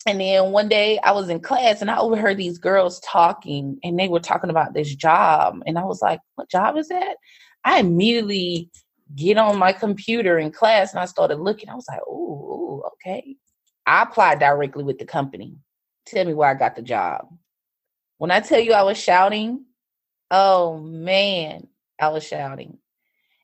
and 0.07 0.21
then 0.21 0.51
one 0.51 0.69
day 0.69 0.99
I 0.99 1.13
was 1.13 1.29
in 1.29 1.41
class 1.41 1.81
and 1.81 1.91
I 1.91 1.99
overheard 1.99 2.37
these 2.37 2.59
girls 2.59 3.01
talking 3.01 3.79
and 3.85 3.99
they 3.99 4.09
were 4.09 4.21
talking 4.21 4.51
about 4.51 4.75
this 4.75 4.95
job. 4.95 5.61
And 5.67 5.79
I 5.79 5.85
was 5.85 6.03
like, 6.03 6.21
what 6.35 6.51
job 6.51 6.77
is 6.77 6.89
that? 6.89 7.17
I 7.65 7.79
immediately 7.81 8.69
get 9.15 9.39
on 9.39 9.59
my 9.59 9.73
computer 9.73 10.39
in 10.39 10.51
class 10.51 10.93
and 10.93 11.01
I 11.01 11.07
started 11.07 11.39
looking. 11.39 11.69
I 11.69 11.75
was 11.75 11.87
like, 11.89 12.01
oh, 12.09 12.83
okay. 12.95 13.37
I 13.87 14.03
applied 14.03 14.39
directly 14.39 14.85
with 14.85 14.99
the 14.99 15.05
company. 15.05 15.57
Tell 16.07 16.25
me 16.25 16.35
where 16.35 16.49
I 16.49 16.55
got 16.55 16.77
the 16.77 16.83
job. 16.83 17.29
When 18.19 18.31
I 18.31 18.41
tell 18.41 18.61
you 18.61 18.73
I 18.73 18.83
was 18.83 18.99
shouting, 18.99 19.65
oh 20.31 20.79
man, 20.79 21.67
I 22.01 22.09
was 22.09 22.25
shouting. 22.25 22.79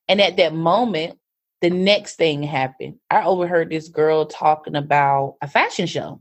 And 0.09 0.21
at 0.21 0.37
that 0.37 0.55
moment, 0.55 1.19
the 1.61 1.71
next 1.71 2.17
thing 2.17 2.43
happened. 2.43 2.97
I 3.11 3.25
overheard 3.25 3.71
this 3.71 3.89
girl 3.89 4.27
talking 4.27 4.77
about 4.77 5.37
a 5.43 5.49
fashion 5.49 5.87
show. 5.87 6.21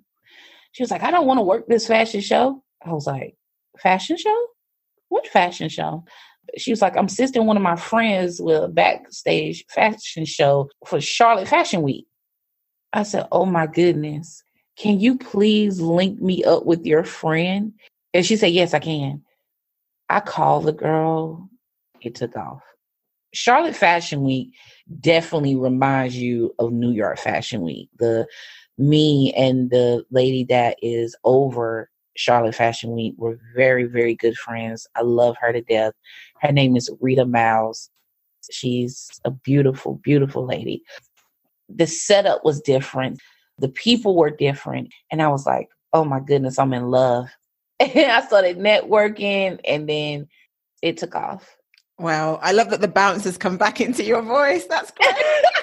She 0.71 0.83
was 0.83 0.91
like, 0.91 1.03
I 1.03 1.11
don't 1.11 1.27
want 1.27 1.37
to 1.37 1.43
work 1.43 1.67
this 1.67 1.87
fashion 1.87 2.21
show. 2.21 2.63
I 2.83 2.91
was 2.91 3.05
like, 3.05 3.35
fashion 3.79 4.17
show? 4.17 4.47
What 5.09 5.27
fashion 5.27 5.69
show? 5.69 6.03
She 6.57 6.71
was 6.71 6.81
like, 6.81 6.97
I'm 6.97 7.05
assisting 7.05 7.45
one 7.45 7.57
of 7.57 7.63
my 7.63 7.75
friends 7.75 8.41
with 8.41 8.63
a 8.63 8.67
backstage 8.67 9.65
fashion 9.69 10.25
show 10.25 10.69
for 10.85 10.99
Charlotte 10.99 11.47
Fashion 11.47 11.81
Week. 11.81 12.06
I 12.93 13.03
said, 13.03 13.27
Oh 13.31 13.45
my 13.45 13.67
goodness. 13.67 14.43
Can 14.77 14.99
you 14.99 15.17
please 15.17 15.81
link 15.81 16.21
me 16.21 16.43
up 16.43 16.65
with 16.65 16.85
your 16.85 17.03
friend? 17.03 17.73
And 18.13 18.25
she 18.25 18.35
said, 18.35 18.51
Yes, 18.53 18.73
I 18.73 18.79
can. 18.79 19.23
I 20.09 20.19
called 20.19 20.65
the 20.65 20.73
girl. 20.73 21.49
It 22.01 22.15
took 22.15 22.35
off. 22.37 22.61
Charlotte 23.33 23.75
Fashion 23.75 24.23
Week 24.23 24.53
definitely 24.99 25.55
reminds 25.55 26.15
you 26.15 26.55
of 26.59 26.71
New 26.71 26.91
York 26.91 27.19
Fashion 27.19 27.61
Week. 27.61 27.89
The 27.99 28.27
me 28.77 29.33
and 29.35 29.69
the 29.69 30.05
lady 30.11 30.43
that 30.45 30.77
is 30.81 31.15
over 31.23 31.89
Charlotte 32.15 32.55
Fashion 32.55 32.91
Week 32.91 33.13
were 33.17 33.39
very, 33.55 33.83
very 33.83 34.15
good 34.15 34.35
friends. 34.37 34.87
I 34.95 35.01
love 35.01 35.35
her 35.39 35.51
to 35.51 35.61
death. 35.61 35.93
Her 36.41 36.51
name 36.51 36.75
is 36.75 36.89
Rita 36.99 37.25
Miles. 37.25 37.89
She's 38.51 39.09
a 39.25 39.31
beautiful, 39.31 39.95
beautiful 40.03 40.45
lady. 40.45 40.83
The 41.69 41.87
setup 41.87 42.43
was 42.43 42.61
different, 42.61 43.19
the 43.59 43.69
people 43.69 44.15
were 44.15 44.29
different. 44.29 44.93
And 45.11 45.21
I 45.21 45.27
was 45.27 45.45
like, 45.45 45.69
oh 45.93 46.03
my 46.03 46.19
goodness, 46.19 46.59
I'm 46.59 46.73
in 46.73 46.89
love. 46.89 47.29
And 47.79 48.11
I 48.11 48.21
started 48.21 48.57
networking 48.57 49.59
and 49.63 49.87
then 49.87 50.27
it 50.81 50.97
took 50.97 51.13
off. 51.13 51.57
Wow. 51.99 52.39
I 52.41 52.51
love 52.51 52.71
that 52.71 52.81
the 52.81 52.87
bounce 52.87 53.23
has 53.25 53.37
come 53.37 53.57
back 53.57 53.79
into 53.79 54.03
your 54.03 54.23
voice. 54.23 54.65
That's 54.65 54.91
great. 54.91 55.15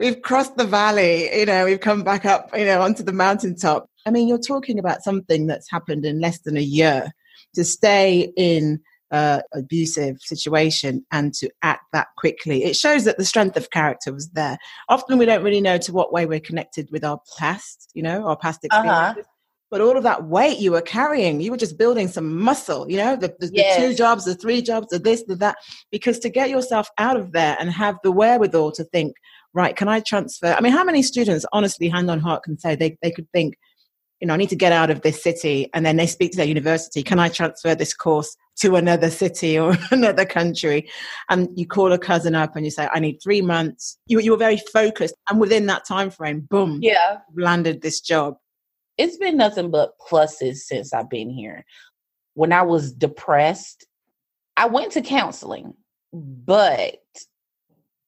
we've 0.00 0.22
crossed 0.22 0.56
the 0.56 0.64
valley, 0.64 1.38
you 1.38 1.46
know, 1.46 1.64
we've 1.64 1.80
come 1.80 2.02
back 2.02 2.24
up, 2.24 2.50
you 2.56 2.64
know, 2.64 2.82
onto 2.82 3.02
the 3.02 3.12
mountaintop. 3.12 3.88
I 4.06 4.10
mean, 4.10 4.28
you're 4.28 4.38
talking 4.38 4.78
about 4.78 5.02
something 5.02 5.46
that's 5.46 5.70
happened 5.70 6.04
in 6.04 6.20
less 6.20 6.38
than 6.40 6.56
a 6.56 6.62
year 6.62 7.12
to 7.54 7.64
stay 7.64 8.32
in 8.36 8.80
uh, 9.10 9.40
abusive 9.54 10.20
situation 10.20 11.04
and 11.10 11.32
to 11.34 11.48
act 11.62 11.84
that 11.92 12.08
quickly. 12.16 12.64
It 12.64 12.76
shows 12.76 13.04
that 13.04 13.16
the 13.16 13.24
strength 13.24 13.56
of 13.56 13.70
character 13.70 14.12
was 14.12 14.28
there. 14.30 14.58
Often 14.88 15.18
we 15.18 15.26
don't 15.26 15.42
really 15.42 15.60
know 15.60 15.78
to 15.78 15.92
what 15.92 16.12
way 16.12 16.26
we're 16.26 16.40
connected 16.40 16.90
with 16.90 17.04
our 17.04 17.20
past, 17.38 17.90
you 17.94 18.02
know, 18.02 18.26
our 18.26 18.36
past 18.36 18.64
uh-huh. 18.64 18.80
experiences. 18.80 19.24
Uh-huh. 19.24 19.34
But 19.70 19.82
all 19.82 19.98
of 19.98 20.02
that 20.04 20.24
weight 20.24 20.58
you 20.58 20.72
were 20.72 20.80
carrying, 20.80 21.42
you 21.42 21.50
were 21.50 21.58
just 21.58 21.76
building 21.76 22.08
some 22.08 22.40
muscle, 22.40 22.90
you 22.90 22.96
know, 22.96 23.16
the, 23.16 23.34
the, 23.38 23.50
yes. 23.52 23.76
the 23.76 23.88
two 23.88 23.94
jobs, 23.94 24.24
the 24.24 24.34
three 24.34 24.62
jobs, 24.62 24.88
the 24.88 24.98
this, 24.98 25.24
the 25.24 25.36
that. 25.36 25.56
Because 25.90 26.18
to 26.20 26.30
get 26.30 26.48
yourself 26.48 26.88
out 26.96 27.18
of 27.18 27.32
there 27.32 27.54
and 27.60 27.70
have 27.70 27.96
the 28.02 28.10
wherewithal 28.10 28.72
to 28.72 28.84
think, 28.84 29.14
right, 29.52 29.76
can 29.76 29.86
I 29.86 30.00
transfer? 30.00 30.54
I 30.54 30.62
mean, 30.62 30.72
how 30.72 30.84
many 30.84 31.02
students, 31.02 31.44
honestly, 31.52 31.88
hand 31.90 32.10
on 32.10 32.18
heart, 32.18 32.44
can 32.44 32.58
say 32.58 32.76
they, 32.76 32.96
they 33.02 33.10
could 33.10 33.30
think, 33.32 33.58
you 34.20 34.26
know, 34.26 34.34
I 34.34 34.38
need 34.38 34.48
to 34.48 34.56
get 34.56 34.72
out 34.72 34.90
of 34.90 35.02
this 35.02 35.22
city, 35.22 35.68
and 35.74 35.84
then 35.84 35.96
they 35.96 36.06
speak 36.06 36.32
to 36.32 36.38
their 36.38 36.46
university, 36.46 37.02
can 37.02 37.20
I 37.20 37.28
transfer 37.28 37.74
this 37.74 37.94
course 37.94 38.36
to 38.60 38.76
another 38.76 39.10
city 39.10 39.58
or 39.58 39.76
another 39.90 40.24
country? 40.24 40.88
And 41.28 41.48
you 41.58 41.66
call 41.66 41.92
a 41.92 41.98
cousin 41.98 42.34
up 42.34 42.56
and 42.56 42.64
you 42.64 42.70
say, 42.70 42.88
I 42.92 43.00
need 43.00 43.20
three 43.22 43.40
months. 43.40 43.98
You, 44.06 44.20
you 44.20 44.32
were 44.32 44.38
very 44.38 44.60
focused, 44.72 45.14
and 45.28 45.40
within 45.40 45.66
that 45.66 45.86
time 45.86 46.10
frame, 46.10 46.46
boom, 46.50 46.80
yeah, 46.82 47.18
landed 47.34 47.82
this 47.82 48.00
job. 48.00 48.36
It's 48.96 49.16
been 49.16 49.36
nothing 49.36 49.70
but 49.70 49.92
pluses 49.98 50.56
since 50.56 50.92
I've 50.92 51.10
been 51.10 51.30
here. 51.30 51.64
When 52.34 52.52
I 52.52 52.62
was 52.62 52.92
depressed, 52.92 53.86
I 54.56 54.66
went 54.66 54.92
to 54.92 55.02
counseling, 55.02 55.74
but 56.12 56.98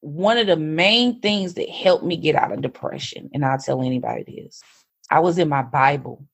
one 0.00 0.38
of 0.38 0.46
the 0.46 0.56
main 0.56 1.20
things 1.20 1.54
that 1.54 1.68
helped 1.68 2.04
me 2.04 2.16
get 2.16 2.34
out 2.34 2.52
of 2.52 2.62
depression, 2.62 3.30
and 3.32 3.44
I'll 3.44 3.58
tell 3.58 3.82
anybody 3.82 4.24
this, 4.24 4.60
I 5.10 5.20
was 5.20 5.38
in 5.38 5.48
my 5.48 5.62
Bible. 5.62 6.26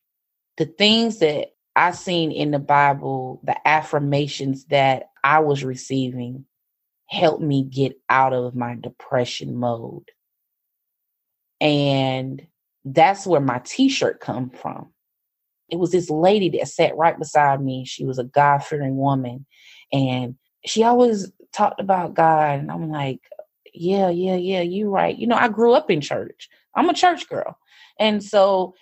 The 0.57 0.67
things 0.67 1.19
that 1.19 1.49
I 1.77 1.93
seen 1.93 2.33
in 2.33 2.51
the 2.51 2.59
Bible, 2.59 3.41
the 3.45 3.57
affirmations 3.69 4.65
that 4.67 5.11
I 5.23 5.41
was 5.41 5.63
receiving 5.63 6.47
helped 7.07 7.43
me 7.43 7.63
get 7.63 8.01
out 8.09 8.33
of 8.33 8.57
my 8.57 8.77
depression 8.81 9.57
mode. 9.57 10.11
And 11.61 12.47
that's 12.85 13.27
where 13.27 13.41
my 13.41 13.61
t-shirt 13.65 14.21
come 14.21 14.51
from. 14.51 14.93
It 15.69 15.77
was 15.77 15.91
this 15.91 16.11
lady 16.11 16.49
that 16.51 16.69
sat 16.69 16.97
right 16.97 17.19
beside 17.19 17.61
me. 17.61 17.85
She 17.85 18.05
was 18.05 18.19
a 18.19 18.25
God-fearing 18.25 18.97
woman 18.97 19.47
and 19.93 20.37
she 20.65 20.83
always 20.83 21.31
talked 21.53 21.81
about 21.81 22.15
God 22.15 22.61
and 22.61 22.71
I'm 22.71 22.91
like, 22.91 23.21
yeah, 23.75 24.09
yeah, 24.09 24.37
yeah, 24.37 24.63
you're 24.63 24.91
right. 24.91 25.17
You 25.17 25.27
know, 25.27 25.37
I 25.37 25.49
grew 25.49 25.75
up 25.75 25.91
in 25.91 26.01
church. 26.01 26.49
I'm 26.75 26.89
a 26.89 26.95
church 26.95 27.29
girl. 27.29 27.59
And 27.99 28.23
so 28.23 28.75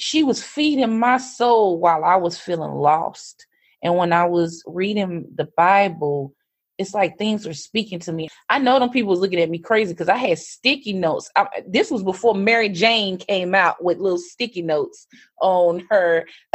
she 0.00 0.22
was 0.22 0.42
feeding 0.42 0.98
my 0.98 1.18
soul 1.18 1.78
while 1.78 2.04
I 2.04 2.16
was 2.16 2.38
feeling 2.38 2.72
lost. 2.72 3.46
And 3.82 3.96
when 3.96 4.12
I 4.12 4.24
was 4.24 4.62
reading 4.66 5.26
the 5.34 5.48
Bible, 5.56 6.34
it's 6.78 6.94
like 6.94 7.18
things 7.18 7.46
were 7.46 7.52
speaking 7.52 7.98
to 8.00 8.12
me. 8.12 8.28
I 8.48 8.58
know 8.58 8.78
them 8.78 8.88
people 8.88 9.10
was 9.10 9.20
looking 9.20 9.40
at 9.40 9.50
me 9.50 9.58
crazy 9.58 9.92
because 9.92 10.08
I 10.08 10.16
had 10.16 10.38
sticky 10.38 10.94
notes. 10.94 11.30
I, 11.36 11.46
this 11.68 11.90
was 11.90 12.02
before 12.02 12.34
Mary 12.34 12.70
Jane 12.70 13.18
came 13.18 13.54
out 13.54 13.84
with 13.84 13.98
little 13.98 14.18
sticky 14.18 14.62
notes 14.62 15.06
on 15.42 15.86
her 15.90 16.26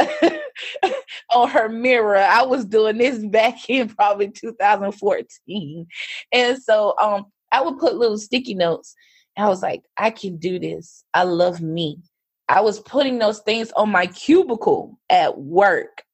on 1.32 1.48
her 1.48 1.68
mirror. 1.68 2.16
I 2.16 2.42
was 2.42 2.64
doing 2.64 2.98
this 2.98 3.24
back 3.26 3.70
in 3.70 3.88
probably 3.94 4.30
2014, 4.30 5.86
and 6.32 6.58
so 6.60 6.94
um, 7.00 7.26
I 7.52 7.62
would 7.62 7.78
put 7.78 7.94
little 7.94 8.18
sticky 8.18 8.54
notes. 8.54 8.96
I 9.38 9.48
was 9.48 9.62
like, 9.62 9.82
I 9.96 10.10
can 10.10 10.38
do 10.38 10.58
this. 10.58 11.04
I 11.14 11.22
love 11.22 11.60
me. 11.60 12.00
I 12.48 12.60
was 12.60 12.80
putting 12.80 13.18
those 13.18 13.40
things 13.40 13.72
on 13.72 13.90
my 13.90 14.06
cubicle 14.06 14.98
at 15.10 15.38
work. 15.38 16.04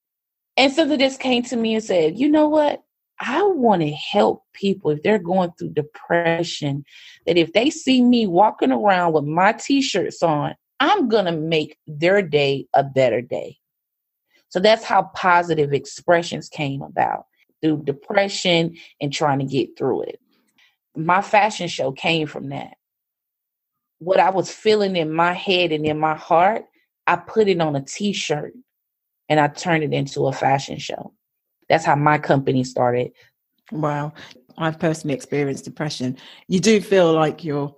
And 0.57 0.73
something 0.73 0.99
just 0.99 1.21
came 1.21 1.43
to 1.45 1.57
me 1.57 1.75
and 1.75 1.85
said, 1.85 2.19
you 2.19 2.29
know 2.29 2.49
what? 2.49 2.83
I 3.21 3.43
want 3.43 3.83
to 3.83 3.91
help 3.91 4.43
people 4.53 4.91
if 4.91 5.03
they're 5.03 5.19
going 5.19 5.53
through 5.59 5.71
depression, 5.71 6.85
that 7.27 7.39
if 7.39 7.53
they 7.53 7.71
see 7.71 8.03
me 8.03 8.27
walking 8.27 8.73
around 8.73 9.13
with 9.13 9.25
my 9.25 9.53
t 9.53 9.81
shirts 9.81 10.23
on, 10.23 10.55
I'm 10.81 11.09
going 11.09 11.27
to 11.27 11.33
make 11.33 11.77
their 11.87 12.21
day 12.23 12.67
a 12.75 12.83
better 12.83 13.21
day. 13.21 13.59
So 14.49 14.59
that's 14.61 14.85
how 14.85 15.05
positive 15.15 15.73
expressions 15.73 16.49
came 16.49 16.83
about 16.83 17.27
through 17.63 17.85
depression 17.85 18.77
and 19.01 19.13
trying 19.13 19.39
to 19.39 19.45
get 19.45 19.79
through 19.79 20.03
it. 20.03 20.21
My 20.97 21.23
fashion 21.23 21.69
show 21.69 21.93
came 21.93 22.27
from 22.27 22.49
that. 22.49 22.75
What 24.03 24.21
I 24.21 24.31
was 24.31 24.51
feeling 24.51 24.97
in 24.97 25.13
my 25.13 25.33
head 25.33 25.73
and 25.73 25.87
in 25.87 25.99
my 25.99 26.17
heart, 26.17 26.65
I 27.07 27.17
put 27.17 27.49
it 27.49 27.61
on 27.61 27.77
a 27.77 27.83
t 27.83 28.13
shirt 28.13 28.55
and 29.29 29.39
I 29.39 29.49
turned 29.49 29.85
it 29.85 29.93
into 29.93 30.27
a 30.27 30.33
fashion 30.33 30.79
show 30.79 31.13
that's 31.73 31.87
how 31.87 31.97
my 31.97 32.19
company 32.19 32.65
started. 32.65 33.13
Wow. 33.71 34.13
I've 34.59 34.79
personally 34.79 35.15
experienced 35.15 35.65
depression. 35.65 36.19
You 36.49 36.61
do 36.61 36.83
feel 36.83 37.15
like 37.15 37.43
you're 37.43 37.75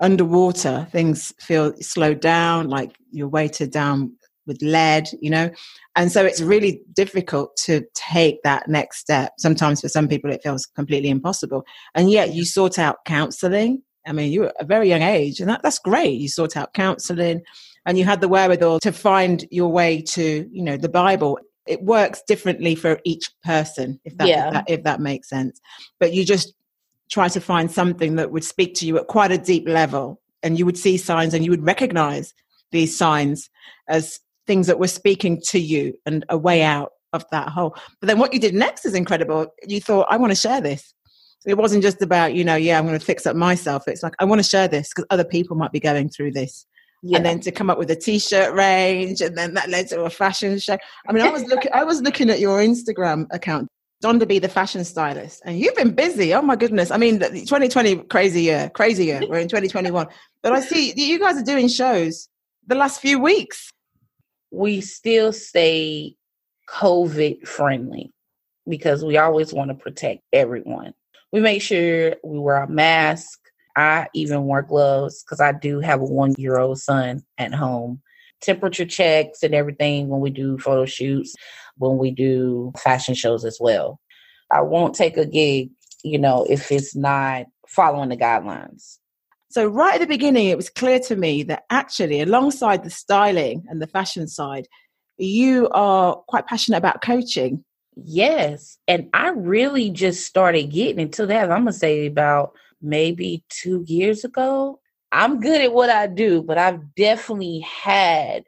underwater, 0.00 0.88
things 0.90 1.34
feel 1.38 1.74
slowed 1.82 2.20
down, 2.20 2.68
like 2.68 2.96
you're 3.10 3.28
weighted 3.28 3.70
down 3.70 4.16
with 4.46 4.62
lead, 4.62 5.08
you 5.20 5.28
know? 5.28 5.50
And 5.96 6.10
so 6.10 6.24
it's 6.24 6.40
really 6.40 6.80
difficult 6.94 7.54
to 7.64 7.84
take 7.94 8.42
that 8.42 8.68
next 8.68 9.00
step. 9.00 9.32
Sometimes 9.38 9.82
for 9.82 9.88
some 9.90 10.08
people, 10.08 10.32
it 10.32 10.40
feels 10.42 10.64
completely 10.64 11.10
impossible. 11.10 11.64
And 11.94 12.10
yet 12.10 12.32
you 12.32 12.46
sort 12.46 12.78
out 12.78 13.04
counseling. 13.04 13.82
I 14.06 14.12
mean, 14.12 14.32
you 14.32 14.40
were 14.40 14.52
a 14.58 14.64
very 14.64 14.88
young 14.88 15.02
age, 15.02 15.40
and 15.40 15.48
that, 15.48 15.62
that's 15.62 15.78
great. 15.78 16.20
You 16.20 16.28
sought 16.28 16.56
out 16.56 16.74
counseling 16.74 17.42
and 17.86 17.96
you 17.98 18.04
had 18.04 18.20
the 18.20 18.28
wherewithal 18.28 18.80
to 18.80 18.92
find 18.92 19.46
your 19.50 19.70
way 19.70 20.02
to, 20.02 20.48
you 20.50 20.62
know, 20.62 20.76
the 20.76 20.88
Bible. 20.88 21.38
It 21.66 21.82
works 21.82 22.22
differently 22.26 22.74
for 22.74 23.00
each 23.04 23.30
person 23.44 24.00
if 24.04 24.16
that, 24.18 24.28
yeah. 24.28 24.46
if 24.46 24.52
that, 24.52 24.64
if 24.68 24.82
that 24.84 25.00
makes 25.00 25.28
sense. 25.28 25.60
But 25.98 26.12
you 26.12 26.24
just 26.24 26.52
try 27.10 27.28
to 27.28 27.40
find 27.40 27.70
something 27.70 28.16
that 28.16 28.32
would 28.32 28.44
speak 28.44 28.74
to 28.74 28.86
you 28.86 28.98
at 28.98 29.06
quite 29.06 29.30
a 29.30 29.38
deep 29.38 29.68
level 29.68 30.20
and 30.42 30.58
you 30.58 30.66
would 30.66 30.78
see 30.78 30.96
signs 30.96 31.34
and 31.34 31.44
you 31.44 31.50
would 31.50 31.64
recognize 31.64 32.34
these 32.72 32.96
signs 32.96 33.48
as 33.88 34.20
things 34.46 34.66
that 34.66 34.78
were 34.78 34.88
speaking 34.88 35.40
to 35.48 35.58
you 35.58 35.94
and 36.04 36.24
a 36.28 36.36
way 36.36 36.62
out 36.62 36.92
of 37.12 37.24
that 37.30 37.48
hole. 37.48 37.76
But 38.00 38.08
then 38.08 38.18
what 38.18 38.32
you 38.32 38.40
did 38.40 38.54
next 38.54 38.84
is 38.84 38.94
incredible. 38.94 39.46
You 39.66 39.80
thought 39.80 40.06
i 40.10 40.16
want 40.16 40.32
to 40.32 40.36
share 40.36 40.60
this 40.60 40.92
it 41.46 41.56
wasn't 41.56 41.82
just 41.82 42.02
about 42.02 42.34
you 42.34 42.44
know 42.44 42.56
yeah 42.56 42.78
i'm 42.78 42.86
going 42.86 42.98
to 42.98 43.04
fix 43.04 43.26
up 43.26 43.36
myself. 43.36 43.84
It's 43.86 44.02
like 44.02 44.14
i 44.18 44.24
want 44.24 44.40
to 44.40 44.48
share 44.48 44.68
this 44.68 44.90
because 44.90 45.06
other 45.10 45.24
people 45.24 45.56
might 45.56 45.72
be 45.72 45.80
going 45.80 46.08
through 46.08 46.32
this. 46.32 46.66
Yeah. 47.02 47.18
and 47.18 47.26
then 47.26 47.40
to 47.40 47.52
come 47.52 47.70
up 47.70 47.78
with 47.78 47.90
a 47.90 47.94
t-shirt 47.94 48.54
range 48.54 49.20
and 49.20 49.36
then 49.36 49.54
that 49.54 49.68
led 49.68 49.88
to 49.88 50.02
a 50.02 50.10
fashion 50.10 50.58
show. 50.58 50.78
I 51.08 51.12
mean 51.12 51.24
i 51.24 51.30
was 51.30 51.44
looking 51.44 51.70
i 51.72 51.84
was 51.84 52.02
looking 52.02 52.30
at 52.30 52.40
your 52.40 52.58
instagram 52.58 53.26
account 53.30 53.68
Donda 54.04 54.28
B 54.28 54.38
the 54.38 54.48
fashion 54.48 54.84
stylist 54.84 55.40
and 55.46 55.58
you've 55.58 55.74
been 55.74 55.94
busy. 55.94 56.34
Oh 56.34 56.42
my 56.42 56.54
goodness. 56.54 56.90
I 56.90 56.98
mean 56.98 57.18
2020 57.18 57.96
crazy 58.04 58.42
year 58.42 58.70
crazy 58.74 59.06
year. 59.06 59.22
We're 59.26 59.38
in 59.38 59.48
2021 59.48 60.06
but 60.42 60.52
i 60.52 60.60
see 60.60 60.92
you 60.96 61.18
guys 61.18 61.36
are 61.36 61.44
doing 61.44 61.68
shows 61.68 62.28
the 62.66 62.74
last 62.74 63.00
few 63.00 63.18
weeks. 63.18 63.70
We 64.50 64.80
still 64.80 65.32
stay 65.32 66.16
covid 66.68 67.46
friendly 67.46 68.12
because 68.68 69.04
we 69.04 69.16
always 69.16 69.52
want 69.52 69.70
to 69.70 69.74
protect 69.74 70.22
everyone 70.32 70.92
we 71.36 71.42
make 71.42 71.60
sure 71.60 72.16
we 72.24 72.38
wear 72.38 72.62
a 72.62 72.68
mask 72.68 73.38
I 73.76 74.08
even 74.14 74.46
wear 74.46 74.62
gloves 74.62 75.22
because 75.22 75.38
I 75.38 75.52
do 75.52 75.80
have 75.80 76.00
a 76.00 76.04
one 76.04 76.34
year 76.38 76.58
old 76.58 76.78
son 76.78 77.22
at 77.36 77.52
home. 77.52 78.00
Temperature 78.40 78.86
checks 78.86 79.42
and 79.42 79.54
everything 79.54 80.08
when 80.08 80.22
we 80.22 80.30
do 80.30 80.56
photo 80.56 80.86
shoots, 80.86 81.34
when 81.76 81.98
we 81.98 82.10
do 82.10 82.72
fashion 82.78 83.14
shows 83.14 83.44
as 83.44 83.58
well. 83.60 84.00
I 84.50 84.62
won't 84.62 84.94
take 84.94 85.18
a 85.18 85.26
gig, 85.26 85.72
you 86.02 86.18
know, 86.18 86.46
if 86.48 86.72
it's 86.72 86.96
not 86.96 87.46
following 87.68 88.08
the 88.08 88.16
guidelines. 88.16 88.96
So, 89.50 89.66
right 89.66 89.96
at 89.96 90.00
the 90.00 90.06
beginning, 90.06 90.46
it 90.46 90.56
was 90.56 90.70
clear 90.70 91.00
to 91.00 91.16
me 91.16 91.42
that 91.42 91.64
actually, 91.68 92.22
alongside 92.22 92.82
the 92.82 92.90
styling 92.90 93.64
and 93.68 93.82
the 93.82 93.86
fashion 93.86 94.26
side, 94.26 94.68
you 95.18 95.68
are 95.68 96.16
quite 96.28 96.46
passionate 96.46 96.78
about 96.78 97.02
coaching. 97.02 97.62
Yes. 97.96 98.78
And 98.86 99.08
I 99.14 99.28
really 99.30 99.90
just 99.90 100.26
started 100.26 100.70
getting 100.70 101.00
into 101.00 101.26
that, 101.26 101.44
I'm 101.50 101.64
going 101.64 101.66
to 101.66 101.72
say 101.72 102.06
about 102.06 102.52
maybe 102.82 103.42
two 103.48 103.84
years 103.86 104.24
ago. 104.24 104.80
I'm 105.12 105.40
good 105.40 105.62
at 105.62 105.72
what 105.72 105.88
I 105.88 106.06
do, 106.06 106.42
but 106.42 106.58
I've 106.58 106.94
definitely 106.94 107.60
had 107.60 108.44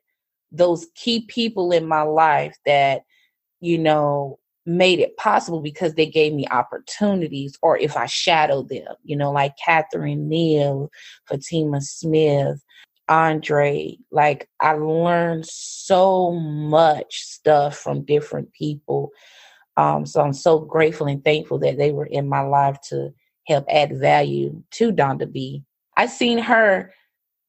those 0.53 0.87
key 0.95 1.23
people 1.29 1.73
in 1.73 1.87
my 1.89 2.03
life 2.03 2.57
that, 2.67 3.03
you 3.61 3.79
know, 3.79 4.39
made 4.67 4.99
it 4.99 5.17
possible 5.17 5.61
because 5.63 5.95
they 5.95 6.05
gave 6.05 6.35
me 6.35 6.47
opportunities 6.51 7.57
or 7.63 7.79
if 7.79 7.97
I 7.97 8.05
shadowed 8.05 8.69
them, 8.69 8.95
you 9.03 9.17
know, 9.17 9.33
like 9.33 9.55
Catherine 9.65 10.29
Neal, 10.29 10.91
Fatima 11.27 11.81
Smith, 11.81 12.63
Andre. 13.09 13.97
Like 14.11 14.49
I 14.61 14.73
learned 14.75 15.47
so 15.47 16.33
much 16.33 17.23
stuff 17.23 17.79
from 17.79 18.05
different 18.05 18.53
people. 18.53 19.11
Um, 19.79 20.07
so 20.07 20.21
I'm 20.21 20.33
so 20.33 20.59
grateful 20.59 21.07
and 21.07 21.25
thankful 21.25 21.61
that 21.61 21.79
they 21.79 21.93
were 21.93 22.07
in 22.07 22.29
my 22.29 22.41
life 22.41 22.81
to 22.89 23.15
help 23.47 23.65
add 23.71 23.97
value 23.97 24.61
to 24.73 24.93
Donda 24.93 25.33
B. 25.33 25.63
I 25.97 26.07
seen 26.07 26.39
her 26.39 26.93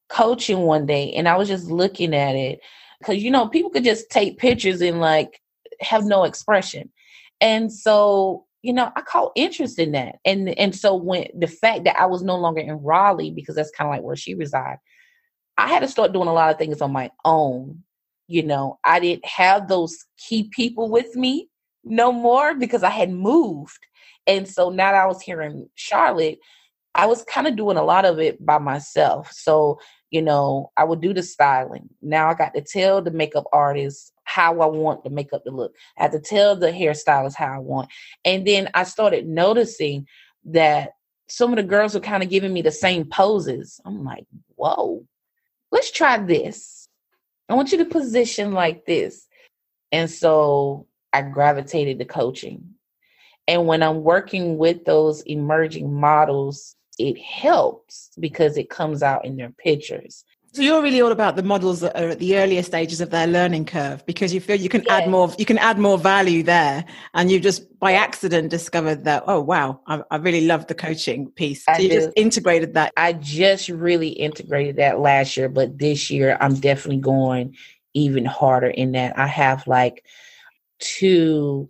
coaching 0.10 0.60
one 0.62 0.86
day 0.86 1.12
and 1.14 1.28
I 1.28 1.38
was 1.38 1.48
just 1.48 1.72
looking 1.72 2.16
at 2.16 2.36
it 2.36 2.62
because 3.00 3.24
you 3.24 3.32
know 3.32 3.48
people 3.48 3.72
could 3.72 3.84
just 3.84 4.10
take 4.12 4.38
pictures 4.38 4.82
and 4.82 5.02
like 5.02 5.42
have 5.82 6.06
no 6.06 6.24
expression. 6.24 6.92
And 7.42 7.74
so, 7.74 8.46
you 8.62 8.74
know, 8.74 8.92
I 8.96 9.02
caught 9.02 9.32
interest 9.36 9.80
in 9.80 9.94
that. 9.94 10.18
And 10.24 10.50
and 10.50 10.76
so 10.76 10.96
when 10.96 11.28
the 11.36 11.48
fact 11.48 11.86
that 11.86 12.00
I 12.00 12.06
was 12.06 12.22
no 12.22 12.38
longer 12.38 12.62
in 12.62 12.74
Raleigh 12.84 13.32
because 13.32 13.56
that's 13.56 13.72
kind 13.72 13.90
of 13.90 13.96
like 13.96 14.04
where 14.04 14.16
she 14.16 14.36
resides, 14.36 14.82
I 15.58 15.68
had 15.68 15.80
to 15.80 15.88
start 15.88 16.14
doing 16.14 16.28
a 16.28 16.34
lot 16.34 16.52
of 16.52 16.60
things 16.60 16.80
on 16.80 16.92
my 16.92 17.10
own. 17.26 17.84
You 18.28 18.44
know, 18.44 18.78
I 18.84 19.00
didn't 19.00 19.26
have 19.26 19.68
those 19.68 20.06
key 20.18 20.50
people 20.52 20.92
with 20.92 21.16
me 21.16 21.50
no 21.84 22.12
more 22.12 22.56
because 22.56 22.84
I 22.84 22.90
had 22.90 23.12
moved. 23.12 23.80
And 24.28 24.48
so 24.48 24.70
now 24.70 24.92
that 24.92 25.04
I 25.04 25.06
was 25.06 25.22
here 25.22 25.42
in 25.42 25.70
Charlotte, 25.76 26.40
I 26.96 27.06
was 27.06 27.24
kind 27.24 27.48
of 27.48 27.56
doing 27.56 27.78
a 27.78 27.84
lot 27.84 28.06
of 28.06 28.20
it 28.20 28.44
by 28.46 28.58
myself. 28.58 29.32
So, 29.32 29.80
you 30.12 30.22
know, 30.22 30.72
I 30.76 30.84
would 30.84 31.02
do 31.02 31.14
the 31.14 31.24
styling. 31.24 31.90
Now 32.02 32.30
I 32.30 32.34
got 32.34 32.54
to 32.56 32.62
tell 32.62 33.02
the 33.02 33.12
makeup 33.12 33.46
artist 33.54 34.12
how 34.24 34.62
I 34.62 34.66
want 34.66 35.04
the 35.04 35.10
makeup 35.10 35.44
to 35.46 35.52
look. 35.52 35.74
I 35.98 36.04
had 36.04 36.12
to 36.12 36.20
tell 36.20 36.56
the 36.56 36.72
hairstylist 36.72 37.36
how 37.36 37.54
I 37.54 37.60
want. 37.60 37.90
And 38.26 38.46
then 38.46 38.70
I 38.74 38.84
started 38.84 39.28
noticing 39.28 40.08
that 40.46 40.92
some 41.28 41.52
of 41.52 41.58
the 41.58 41.64
girls 41.64 41.94
were 41.94 42.00
kind 42.00 42.24
of 42.24 42.30
giving 42.30 42.54
me 42.54 42.62
the 42.62 42.72
same 42.72 43.06
poses. 43.06 43.80
I'm 43.86 44.04
like, 44.04 44.26
whoa, 44.56 45.06
let's 45.72 45.92
try 45.92 46.18
this. 46.18 46.88
I 47.48 47.54
want 47.54 47.72
you 47.72 47.78
to 47.80 47.86
position 47.86 48.52
like 48.52 48.86
this. 48.86 49.28
And 49.92 50.10
so 50.10 50.88
I 51.14 51.22
gravitated 51.22 52.00
to 52.00 52.06
coaching. 52.06 52.76
And 53.48 53.66
when 53.66 53.82
I'm 53.82 54.04
working 54.04 54.58
with 54.58 54.86
those 54.86 55.22
emerging 55.22 55.94
models, 55.94 56.76
it 57.00 57.20
helps 57.20 58.12
because 58.20 58.58
it 58.58 58.70
comes 58.70 59.02
out 59.02 59.26
in 59.26 59.38
their 59.38 59.50
pictures. 59.50 60.24
So 60.52 60.64
you're 60.64 60.82
really 60.82 61.00
all 61.02 61.12
about 61.12 61.36
the 61.36 61.44
models 61.44 61.82
that 61.82 61.96
are 61.96 62.10
at 62.10 62.20
the 62.20 62.38
earlier 62.38 62.64
stages 62.64 63.02
of 63.02 63.12
their 63.12 63.28
learning 63.28 63.66
curve 63.66 64.04
because 64.08 64.34
you 64.34 64.42
feel 64.42 64.56
you 64.56 64.68
can 64.68 64.84
add 64.90 65.08
more 65.08 65.32
you 65.38 65.46
can 65.46 65.60
add 65.60 65.78
more 65.78 65.96
value 65.96 66.42
there 66.42 66.84
and 67.14 67.30
you've 67.30 67.44
just 67.44 67.80
by 67.80 67.94
accident 67.94 68.50
discovered 68.50 69.04
that 69.04 69.24
oh 69.28 69.40
wow 69.42 69.80
I, 69.86 70.02
I 70.10 70.16
really 70.16 70.48
love 70.48 70.66
the 70.66 70.74
coaching 70.74 71.30
piece 71.30 71.66
so 71.66 71.74
I 71.74 71.78
you 71.78 71.90
do. 71.90 71.96
just 71.96 72.10
integrated 72.16 72.74
that 72.74 72.92
I 72.98 73.14
just 73.14 73.70
really 73.70 74.10
integrated 74.10 74.78
that 74.78 75.00
last 75.00 75.38
year 75.38 75.50
but 75.50 75.78
this 75.78 76.10
year 76.10 76.36
I'm 76.42 76.56
definitely 76.56 77.02
going 77.02 77.56
even 77.94 78.26
harder 78.26 78.70
in 78.70 78.94
that 78.94 79.20
I 79.20 79.28
have 79.28 79.68
like 79.68 80.04
two 80.80 81.70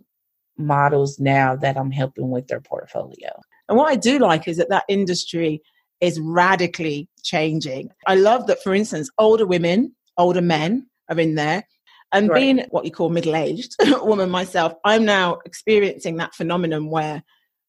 models 0.58 1.18
now 1.18 1.56
that 1.56 1.76
I'm 1.76 1.90
helping 1.90 2.30
with 2.30 2.48
their 2.48 2.60
portfolio. 2.60 3.30
And 3.68 3.78
what 3.78 3.90
I 3.90 3.96
do 3.96 4.18
like 4.18 4.48
is 4.48 4.56
that 4.58 4.68
that 4.70 4.84
industry 4.88 5.62
is 6.00 6.18
radically 6.20 7.08
changing. 7.22 7.90
I 8.06 8.14
love 8.14 8.46
that, 8.46 8.62
for 8.62 8.74
instance, 8.74 9.10
older 9.18 9.46
women, 9.46 9.94
older 10.16 10.42
men 10.42 10.88
are 11.08 11.18
in 11.18 11.34
there. 11.34 11.66
And 12.12 12.28
right. 12.28 12.40
being 12.40 12.66
what 12.70 12.84
you 12.84 12.90
call 12.90 13.08
middle 13.10 13.36
aged 13.36 13.76
woman 14.02 14.30
myself, 14.30 14.74
I'm 14.84 15.04
now 15.04 15.38
experiencing 15.44 16.16
that 16.16 16.34
phenomenon 16.34 16.90
where 16.90 17.22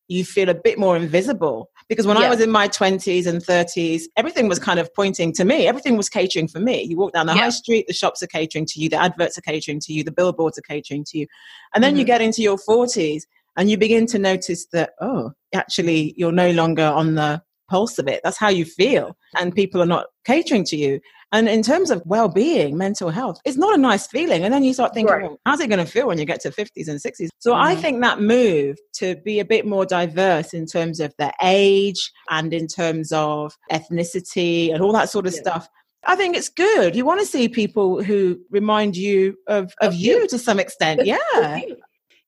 you 0.07 0.25
feel 0.25 0.49
a 0.49 0.55
bit 0.55 0.79
more 0.79 0.97
invisible. 0.97 1.69
Because 1.91 2.07
when 2.07 2.15
yeah. 2.15 2.27
I 2.27 2.29
was 2.29 2.39
in 2.39 2.49
my 2.49 2.69
20s 2.69 3.27
and 3.27 3.43
30s, 3.43 4.03
everything 4.15 4.47
was 4.47 4.59
kind 4.59 4.79
of 4.79 4.89
pointing 4.93 5.33
to 5.33 5.43
me. 5.43 5.67
Everything 5.67 5.97
was 5.97 6.07
catering 6.07 6.47
for 6.47 6.61
me. 6.61 6.83
You 6.83 6.95
walk 6.95 7.11
down 7.11 7.25
the 7.25 7.33
yeah. 7.33 7.41
high 7.41 7.49
street, 7.49 7.83
the 7.85 7.93
shops 7.93 8.23
are 8.23 8.27
catering 8.27 8.65
to 8.67 8.79
you, 8.79 8.87
the 8.87 8.95
adverts 8.95 9.37
are 9.37 9.41
catering 9.41 9.81
to 9.81 9.91
you, 9.91 10.01
the 10.01 10.11
billboards 10.13 10.57
are 10.57 10.61
catering 10.61 11.03
to 11.09 11.17
you. 11.17 11.27
And 11.75 11.83
then 11.83 11.91
mm-hmm. 11.91 11.99
you 11.99 12.05
get 12.05 12.21
into 12.21 12.41
your 12.41 12.55
40s 12.57 13.23
and 13.57 13.69
you 13.69 13.77
begin 13.77 14.05
to 14.05 14.17
notice 14.17 14.67
that, 14.67 14.91
oh, 15.01 15.31
actually, 15.53 16.13
you're 16.15 16.31
no 16.31 16.51
longer 16.51 16.85
on 16.85 17.15
the 17.15 17.41
pulse 17.69 17.99
of 17.99 18.07
it. 18.07 18.21
That's 18.23 18.37
how 18.37 18.47
you 18.47 18.63
feel. 18.63 19.17
And 19.37 19.53
people 19.53 19.81
are 19.81 19.85
not 19.85 20.05
catering 20.23 20.63
to 20.67 20.77
you. 20.77 21.01
And 21.31 21.47
in 21.47 21.63
terms 21.63 21.91
of 21.91 22.01
well 22.05 22.27
being, 22.27 22.77
mental 22.77 23.09
health, 23.09 23.39
it's 23.45 23.57
not 23.57 23.73
a 23.73 23.77
nice 23.77 24.07
feeling. 24.07 24.43
And 24.43 24.53
then 24.53 24.63
you 24.63 24.73
start 24.73 24.93
thinking, 24.93 25.13
right. 25.13 25.23
well, 25.23 25.39
how's 25.45 25.61
it 25.61 25.67
going 25.67 25.83
to 25.83 25.89
feel 25.89 26.07
when 26.07 26.17
you 26.17 26.25
get 26.25 26.41
to 26.41 26.49
50s 26.49 26.89
and 26.89 26.99
60s? 26.99 27.29
So 27.39 27.51
mm-hmm. 27.51 27.61
I 27.61 27.75
think 27.75 28.01
that 28.01 28.19
move 28.19 28.77
to 28.95 29.15
be 29.23 29.39
a 29.39 29.45
bit 29.45 29.65
more 29.65 29.85
diverse 29.85 30.53
in 30.53 30.65
terms 30.65 30.99
of 30.99 31.13
their 31.17 31.31
age 31.41 32.11
and 32.29 32.53
in 32.53 32.67
terms 32.67 33.11
of 33.13 33.55
ethnicity 33.71 34.73
and 34.73 34.83
all 34.83 34.91
that 34.93 35.09
sort 35.09 35.25
of 35.25 35.33
yeah. 35.33 35.41
stuff. 35.41 35.69
I 36.05 36.15
think 36.15 36.35
it's 36.35 36.49
good. 36.49 36.95
You 36.95 37.05
want 37.05 37.21
to 37.21 37.25
see 37.25 37.47
people 37.47 38.03
who 38.03 38.39
remind 38.49 38.97
you 38.97 39.37
of, 39.47 39.65
of, 39.81 39.89
of 39.89 39.93
you, 39.93 40.21
you 40.21 40.27
to 40.27 40.39
some 40.39 40.59
extent. 40.59 41.05
Yeah. 41.05 41.61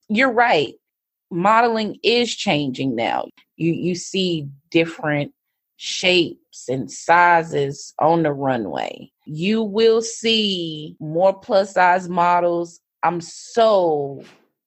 You're 0.10 0.32
right. 0.32 0.76
Modeling 1.32 1.98
is 2.04 2.34
changing 2.34 2.96
now. 2.96 3.26
You 3.56 3.74
you 3.74 3.96
see 3.96 4.48
different 4.70 5.34
shapes 6.54 6.70
and 6.70 6.92
sizes 6.92 7.94
on 8.00 8.24
the 8.24 8.32
runway. 8.32 9.12
You 9.26 9.64
will 9.64 10.02
see 10.02 10.96
more 11.00 11.34
plus 11.34 11.74
size 11.74 12.10
models. 12.10 12.80
I'm 13.04 13.22
so 13.22 14.24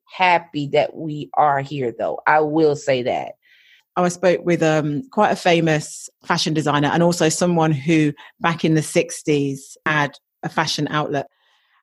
happy 0.07 0.69
that 0.69 0.95
we 0.95 1.31
are 1.35 1.61
here, 1.61 1.93
though. 1.97 2.21
I 2.27 2.41
will 2.41 2.77
say 2.77 3.03
that. 3.03 3.35
I 3.99 4.09
spoke 4.09 4.45
with 4.45 4.63
um, 4.63 5.05
quite 5.11 5.31
a 5.31 5.37
famous 5.37 6.11
fashion 6.25 6.53
designer 6.53 6.91
and 6.93 7.03
also 7.03 7.31
someone 7.31 7.73
who, 7.73 8.13
back 8.41 8.65
in 8.65 8.75
the 8.75 8.83
60s, 8.83 9.77
had 9.87 10.13
a 10.43 10.51
fashion 10.51 10.87
outlet. 10.91 11.29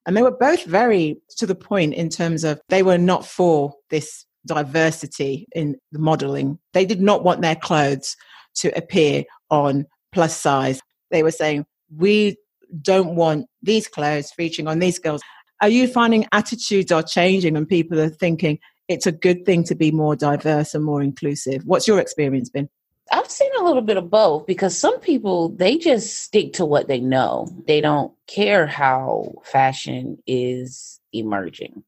And 0.05 0.15
they 0.15 0.21
were 0.21 0.31
both 0.31 0.63
very 0.65 1.17
to 1.37 1.47
the 1.47 1.55
point 1.55 1.95
in 1.95 2.09
terms 2.09 2.43
of 2.43 2.61
they 2.69 2.83
were 2.83 2.99
not 2.99 3.25
for 3.25 3.73
this 3.89 4.25
diversity 4.45 5.47
in 5.55 5.75
the 5.91 5.97
modeling. 5.97 6.59
They 6.73 6.85
did 6.85 7.01
not 7.01 7.23
want 7.23 7.41
their 7.41 7.55
clothes 7.55 8.15
to 8.55 8.77
appear 8.77 9.23
on 9.49 9.87
plus 10.13 10.39
size. 10.39 10.81
They 11.11 11.23
were 11.23 11.31
saying, 11.31 11.65
we 11.95 12.37
don't 12.81 13.15
want 13.15 13.47
these 13.61 13.87
clothes 13.87 14.31
featuring 14.31 14.67
on 14.67 14.79
these 14.79 14.99
girls. 14.99 15.21
Are 15.61 15.69
you 15.69 15.87
finding 15.87 16.27
attitudes 16.31 16.91
are 16.91 17.03
changing 17.03 17.55
and 17.55 17.67
people 17.67 17.99
are 17.99 18.09
thinking 18.09 18.59
it's 18.87 19.07
a 19.07 19.11
good 19.11 19.45
thing 19.45 19.63
to 19.65 19.75
be 19.75 19.91
more 19.91 20.15
diverse 20.15 20.73
and 20.73 20.83
more 20.83 21.01
inclusive? 21.01 21.63
What's 21.65 21.87
your 21.87 21.99
experience 21.99 22.49
been? 22.49 22.69
I've 23.11 23.29
seen 23.29 23.51
a 23.59 23.63
little 23.63 23.81
bit 23.81 23.97
of 23.97 24.09
both 24.09 24.45
because 24.47 24.77
some 24.77 24.99
people 24.99 25.49
they 25.49 25.77
just 25.77 26.21
stick 26.21 26.53
to 26.53 26.65
what 26.65 26.87
they 26.87 26.99
know. 26.99 27.47
They 27.67 27.81
don't 27.81 28.13
care 28.27 28.65
how 28.65 29.33
fashion 29.43 30.17
is 30.25 30.99
emerging. 31.11 31.83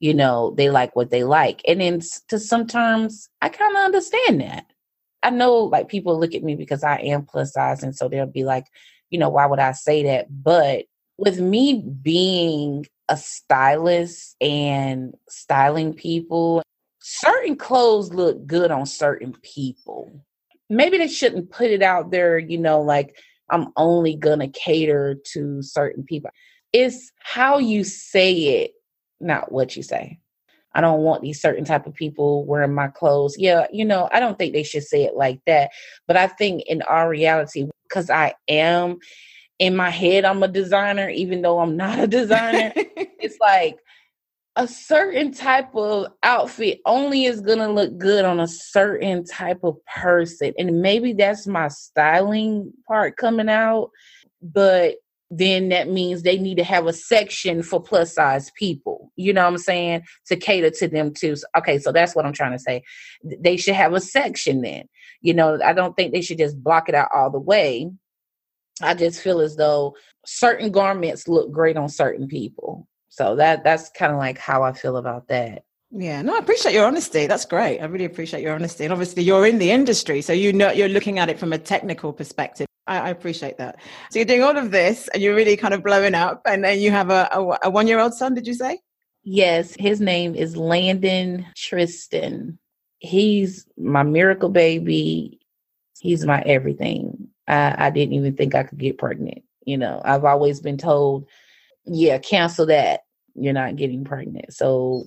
You 0.00 0.14
know, 0.14 0.54
they 0.56 0.70
like 0.70 0.96
what 0.96 1.10
they 1.10 1.24
like. 1.24 1.60
And 1.66 1.80
then 1.80 2.00
to 2.28 2.38
sometimes 2.38 3.28
I 3.42 3.48
kind 3.48 3.76
of 3.76 3.82
understand 3.82 4.40
that. 4.40 4.66
I 5.24 5.30
know 5.30 5.54
like 5.56 5.88
people 5.88 6.20
look 6.20 6.34
at 6.34 6.44
me 6.44 6.54
because 6.54 6.84
I 6.84 6.98
am 6.98 7.24
plus 7.24 7.54
size, 7.54 7.82
and 7.82 7.96
so 7.96 8.08
they'll 8.08 8.26
be 8.26 8.44
like, 8.44 8.66
you 9.10 9.18
know, 9.18 9.30
why 9.30 9.46
would 9.46 9.58
I 9.58 9.72
say 9.72 10.04
that? 10.04 10.26
But 10.30 10.84
with 11.16 11.40
me 11.40 11.82
being 12.02 12.86
a 13.08 13.16
stylist 13.16 14.36
and 14.40 15.14
styling 15.28 15.94
people, 15.94 16.62
certain 17.00 17.56
clothes 17.56 18.12
look 18.12 18.46
good 18.46 18.70
on 18.70 18.86
certain 18.86 19.34
people. 19.42 20.24
Maybe 20.68 20.98
they 20.98 21.08
shouldn't 21.08 21.50
put 21.50 21.70
it 21.70 21.82
out 21.82 22.10
there, 22.10 22.38
you 22.38 22.58
know, 22.58 22.82
like 22.82 23.16
I'm 23.50 23.68
only 23.76 24.16
gonna 24.16 24.48
cater 24.48 25.16
to 25.32 25.62
certain 25.62 26.04
people. 26.04 26.30
It's 26.72 27.12
how 27.18 27.58
you 27.58 27.84
say 27.84 28.32
it, 28.62 28.72
not 29.20 29.50
what 29.52 29.74
you 29.74 29.82
say. 29.82 30.18
I 30.74 30.80
don't 30.80 31.02
want 31.02 31.22
these 31.22 31.40
certain 31.40 31.64
type 31.64 31.86
of 31.86 31.94
people 31.94 32.44
wearing 32.44 32.74
my 32.74 32.88
clothes. 32.88 33.36
Yeah, 33.38 33.66
you 33.72 33.84
know, 33.84 34.08
I 34.12 34.20
don't 34.20 34.38
think 34.38 34.52
they 34.52 34.62
should 34.62 34.82
say 34.82 35.04
it 35.04 35.14
like 35.14 35.40
that. 35.46 35.70
But 36.06 36.16
I 36.16 36.26
think 36.26 36.62
in 36.66 36.82
our 36.82 37.08
reality, 37.08 37.66
because 37.88 38.10
I 38.10 38.34
am 38.48 38.98
in 39.58 39.76
my 39.76 39.90
head, 39.90 40.24
I'm 40.24 40.42
a 40.42 40.48
designer, 40.48 41.08
even 41.08 41.42
though 41.42 41.60
I'm 41.60 41.76
not 41.76 41.98
a 41.98 42.06
designer. 42.06 42.72
it's 42.76 43.38
like 43.40 43.78
a 44.56 44.68
certain 44.68 45.32
type 45.32 45.74
of 45.74 46.06
outfit 46.22 46.80
only 46.86 47.24
is 47.24 47.40
gonna 47.40 47.68
look 47.68 47.96
good 47.98 48.24
on 48.24 48.40
a 48.40 48.46
certain 48.48 49.24
type 49.24 49.60
of 49.64 49.76
person. 49.86 50.52
And 50.58 50.80
maybe 50.80 51.12
that's 51.12 51.46
my 51.46 51.68
styling 51.68 52.72
part 52.86 53.16
coming 53.16 53.48
out. 53.48 53.90
But 54.42 54.96
then 55.38 55.68
that 55.70 55.88
means 55.88 56.22
they 56.22 56.38
need 56.38 56.56
to 56.56 56.64
have 56.64 56.86
a 56.86 56.92
section 56.92 57.62
for 57.62 57.82
plus 57.82 58.14
size 58.14 58.50
people. 58.56 59.12
You 59.16 59.32
know 59.32 59.42
what 59.42 59.50
I'm 59.50 59.58
saying? 59.58 60.02
To 60.26 60.36
cater 60.36 60.70
to 60.70 60.88
them 60.88 61.12
too. 61.12 61.36
Okay, 61.56 61.78
so 61.78 61.92
that's 61.92 62.14
what 62.14 62.26
I'm 62.26 62.32
trying 62.32 62.52
to 62.52 62.58
say. 62.58 62.82
They 63.22 63.56
should 63.56 63.74
have 63.74 63.92
a 63.94 64.00
section 64.00 64.62
then. 64.62 64.84
You 65.20 65.34
know, 65.34 65.58
I 65.64 65.72
don't 65.72 65.96
think 65.96 66.12
they 66.12 66.20
should 66.20 66.38
just 66.38 66.62
block 66.62 66.88
it 66.88 66.94
out 66.94 67.08
all 67.14 67.30
the 67.30 67.40
way. 67.40 67.90
I 68.82 68.94
just 68.94 69.20
feel 69.20 69.40
as 69.40 69.56
though 69.56 69.94
certain 70.26 70.70
garments 70.70 71.28
look 71.28 71.50
great 71.50 71.76
on 71.76 71.88
certain 71.88 72.28
people. 72.28 72.86
So 73.08 73.36
that 73.36 73.64
that's 73.64 73.90
kind 73.90 74.12
of 74.12 74.18
like 74.18 74.38
how 74.38 74.62
I 74.62 74.72
feel 74.72 74.96
about 74.96 75.28
that. 75.28 75.64
Yeah, 75.90 76.22
no, 76.22 76.34
I 76.34 76.38
appreciate 76.38 76.74
your 76.74 76.86
honesty. 76.86 77.28
That's 77.28 77.44
great. 77.44 77.78
I 77.78 77.84
really 77.84 78.04
appreciate 78.04 78.42
your 78.42 78.54
honesty. 78.54 78.84
And 78.84 78.92
obviously, 78.92 79.22
you're 79.22 79.46
in 79.46 79.58
the 79.58 79.70
industry, 79.70 80.22
so 80.22 80.32
you 80.32 80.52
know 80.52 80.72
you're 80.72 80.88
looking 80.88 81.20
at 81.20 81.28
it 81.28 81.38
from 81.38 81.52
a 81.52 81.58
technical 81.58 82.12
perspective. 82.12 82.66
I, 82.86 82.98
I 82.98 83.08
appreciate 83.10 83.58
that. 83.58 83.76
So 84.10 84.18
you're 84.18 84.26
doing 84.26 84.42
all 84.42 84.56
of 84.56 84.70
this, 84.70 85.08
and 85.08 85.22
you're 85.22 85.34
really 85.34 85.56
kind 85.56 85.74
of 85.74 85.82
blowing 85.82 86.14
up. 86.14 86.42
And 86.46 86.64
then 86.64 86.80
you 86.80 86.90
have 86.90 87.10
a, 87.10 87.28
a, 87.32 87.58
a 87.64 87.70
one-year-old 87.70 88.14
son. 88.14 88.34
Did 88.34 88.46
you 88.46 88.54
say? 88.54 88.80
Yes, 89.22 89.74
his 89.78 90.00
name 90.00 90.34
is 90.34 90.56
Landon 90.56 91.46
Tristan. 91.56 92.58
He's 92.98 93.66
my 93.78 94.02
miracle 94.02 94.50
baby. 94.50 95.40
He's 95.98 96.26
my 96.26 96.42
everything. 96.42 97.28
I, 97.48 97.86
I 97.86 97.90
didn't 97.90 98.14
even 98.14 98.36
think 98.36 98.54
I 98.54 98.64
could 98.64 98.78
get 98.78 98.98
pregnant. 98.98 99.42
You 99.64 99.78
know, 99.78 100.02
I've 100.04 100.24
always 100.26 100.60
been 100.60 100.76
told, 100.76 101.26
yeah, 101.86 102.18
cancel 102.18 102.66
that. 102.66 103.04
You're 103.34 103.54
not 103.54 103.76
getting 103.76 104.04
pregnant. 104.04 104.52
So 104.52 105.04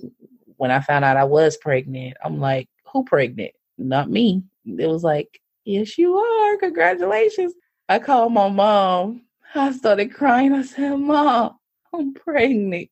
when 0.56 0.72
I 0.72 0.80
found 0.80 1.04
out 1.04 1.16
I 1.16 1.24
was 1.24 1.56
pregnant, 1.56 2.16
I'm 2.24 2.40
like, 2.40 2.68
who 2.92 3.04
pregnant? 3.04 3.52
Not 3.78 4.10
me. 4.10 4.42
It 4.66 4.88
was 4.88 5.04
like, 5.04 5.40
yes, 5.64 5.96
you 5.96 6.16
are. 6.16 6.56
Congratulations. 6.56 7.54
I 7.88 7.98
called 7.98 8.32
my 8.32 8.48
mom. 8.48 9.22
I 9.54 9.72
started 9.72 10.12
crying. 10.14 10.52
I 10.52 10.62
said, 10.62 10.96
Mom, 10.96 11.56
I'm 11.94 12.12
pregnant. 12.14 12.90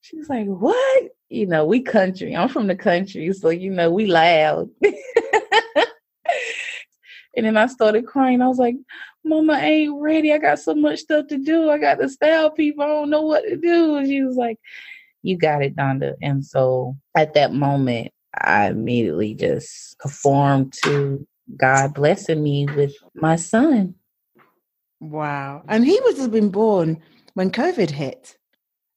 She's 0.00 0.28
like, 0.28 0.46
What? 0.46 1.10
You 1.28 1.46
know, 1.46 1.64
we 1.64 1.80
country. 1.80 2.34
I'm 2.36 2.48
from 2.48 2.66
the 2.66 2.76
country. 2.76 3.32
So, 3.32 3.50
you 3.50 3.70
know, 3.70 3.90
we 3.90 4.06
loud. 4.06 4.68
and 7.36 7.46
then 7.46 7.56
I 7.56 7.66
started 7.66 8.06
crying. 8.06 8.42
I 8.42 8.48
was 8.48 8.58
like, 8.58 8.76
Mama 9.24 9.54
ain't 9.54 10.00
ready. 10.00 10.32
I 10.32 10.38
got 10.38 10.58
so 10.58 10.74
much 10.74 11.00
stuff 11.00 11.28
to 11.28 11.38
do. 11.38 11.70
I 11.70 11.78
got 11.78 11.96
to 11.96 12.08
style 12.08 12.50
people. 12.50 12.84
I 12.84 12.88
don't 12.88 13.10
know 13.10 13.22
what 13.22 13.42
to 13.42 13.56
do. 13.56 14.04
She 14.04 14.22
was 14.22 14.36
like, 14.36 14.58
you 15.22 15.38
got 15.38 15.62
it, 15.62 15.74
Donda. 15.74 16.14
And 16.20 16.44
so 16.44 16.96
at 17.16 17.34
that 17.34 17.52
moment, 17.52 18.12
I 18.38 18.66
immediately 18.66 19.34
just 19.34 19.96
conformed 19.98 20.74
to 20.84 21.26
God 21.56 21.94
blessing 21.94 22.42
me 22.42 22.66
with 22.66 22.94
my 23.14 23.36
son. 23.36 23.94
Wow. 25.00 25.62
And 25.68 25.84
he 25.84 26.00
was 26.04 26.26
been 26.28 26.50
born 26.50 27.00
when 27.34 27.50
COVID 27.50 27.90
hit. 27.90 28.36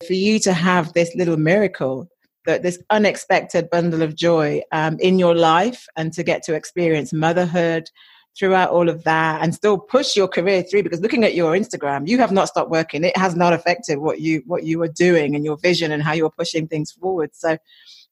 For 0.05 0.13
you 0.13 0.39
to 0.41 0.53
have 0.53 0.93
this 0.93 1.13
little 1.15 1.37
miracle, 1.37 2.07
that 2.47 2.63
this 2.63 2.81
unexpected 2.89 3.69
bundle 3.69 4.01
of 4.01 4.15
joy 4.15 4.61
um, 4.71 4.97
in 4.99 5.19
your 5.19 5.35
life 5.35 5.85
and 5.95 6.11
to 6.13 6.23
get 6.23 6.41
to 6.43 6.55
experience 6.55 7.13
motherhood 7.13 7.89
throughout 8.37 8.69
all 8.69 8.89
of 8.89 9.03
that 9.03 9.43
and 9.43 9.53
still 9.53 9.77
push 9.77 10.15
your 10.15 10.27
career 10.27 10.63
through 10.63 10.83
because 10.83 11.01
looking 11.01 11.23
at 11.23 11.35
your 11.35 11.53
instagram 11.53 12.07
you 12.07 12.19
have 12.19 12.31
not 12.31 12.47
stopped 12.47 12.69
working 12.69 13.03
it 13.03 13.17
has 13.17 13.35
not 13.35 13.51
affected 13.51 13.97
what 13.97 14.21
you 14.21 14.43
what 14.45 14.63
you 14.63 14.77
were 14.79 14.87
doing 14.87 15.35
and 15.35 15.43
your 15.43 15.57
vision 15.57 15.91
and 15.91 16.03
how 16.03 16.13
you're 16.13 16.29
pushing 16.29 16.67
things 16.67 16.91
forward 16.91 17.31
so 17.33 17.57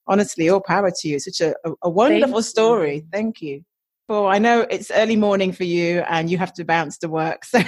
honestly 0.08 0.50
all 0.50 0.60
power 0.60 0.92
to 0.92 1.08
you 1.08 1.20
such 1.20 1.42
a, 1.42 1.54
a, 1.64 1.74
a 1.84 1.90
wonderful 1.90 2.42
thank 2.42 2.46
story 2.46 2.96
you. 2.96 3.08
thank 3.12 3.42
you 3.42 3.64
well 4.08 4.28
i 4.28 4.38
know 4.38 4.62
it's 4.70 4.92
early 4.92 5.16
morning 5.16 5.52
for 5.52 5.64
you 5.64 6.00
and 6.10 6.30
you 6.30 6.38
have 6.38 6.54
to 6.54 6.64
bounce 6.64 6.98
to 6.98 7.08
work 7.08 7.46
so, 7.46 7.60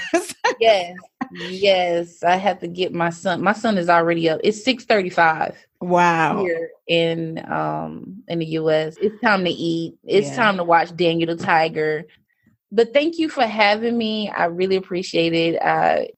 yes 0.60 0.96
yes 1.32 2.24
i 2.24 2.36
have 2.36 2.60
to 2.60 2.68
get 2.68 2.94
my 2.94 3.10
son 3.10 3.42
my 3.42 3.54
son 3.54 3.78
is 3.78 3.90
already 3.90 4.30
up 4.30 4.40
it's 4.44 4.66
6.35 4.66 5.56
wow 5.82 6.42
here 6.42 6.70
in 6.88 7.44
um 7.52 8.24
in 8.28 8.40
the 8.40 8.46
us 8.46 8.96
it's 9.02 9.20
time 9.22 9.44
to 9.44 9.52
eat 9.52 9.96
it's 10.04 10.30
yeah. 10.30 10.36
time 10.36 10.58
to 10.58 10.64
watch 10.64 10.96
daniel 10.96 11.36
the 11.36 11.44
tiger 11.44 12.06
but 12.72 12.94
thank 12.94 13.18
you 13.18 13.30
for 13.30 13.46
having 13.46 13.98
me. 13.98 14.30
I 14.30 14.46
really 14.46 14.76
appreciate 14.76 15.34
it. 15.34 15.62
I 15.62 16.10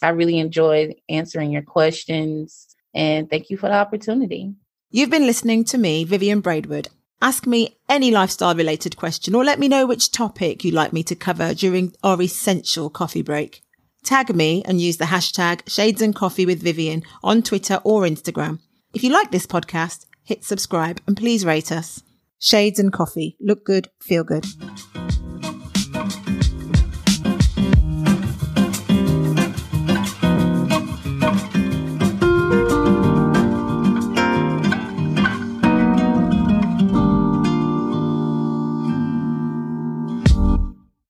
I 0.00 0.10
really 0.10 0.38
enjoyed 0.38 0.94
answering 1.08 1.50
your 1.50 1.62
questions 1.62 2.68
and 2.94 3.28
thank 3.28 3.50
you 3.50 3.56
for 3.56 3.68
the 3.68 3.74
opportunity. 3.74 4.54
You've 4.90 5.10
been 5.10 5.26
listening 5.26 5.64
to 5.64 5.78
me, 5.78 6.04
Vivian 6.04 6.40
Braidwood. 6.40 6.88
Ask 7.20 7.46
me 7.46 7.76
any 7.88 8.10
lifestyle 8.12 8.54
related 8.54 8.96
question 8.96 9.34
or 9.34 9.44
let 9.44 9.58
me 9.58 9.66
know 9.66 9.86
which 9.86 10.12
topic 10.12 10.64
you'd 10.64 10.74
like 10.74 10.92
me 10.92 11.02
to 11.04 11.16
cover 11.16 11.52
during 11.52 11.92
our 12.04 12.20
essential 12.22 12.90
coffee 12.90 13.22
break. 13.22 13.62
Tag 14.04 14.34
me 14.34 14.62
and 14.64 14.80
use 14.80 14.98
the 14.98 15.06
hashtag 15.06 15.68
Shades 15.68 16.00
and 16.00 16.14
Coffee 16.14 16.46
with 16.46 16.62
Vivian 16.62 17.02
on 17.22 17.42
Twitter 17.42 17.80
or 17.82 18.02
Instagram. 18.02 18.60
If 18.94 19.02
you 19.02 19.10
like 19.10 19.32
this 19.32 19.46
podcast, 19.46 20.06
hit 20.22 20.44
subscribe 20.44 21.00
and 21.06 21.16
please 21.16 21.44
rate 21.44 21.72
us. 21.72 22.02
Shades 22.38 22.78
and 22.78 22.92
Coffee. 22.92 23.36
Look 23.40 23.64
good, 23.64 23.90
feel 24.00 24.22
good. 24.22 24.46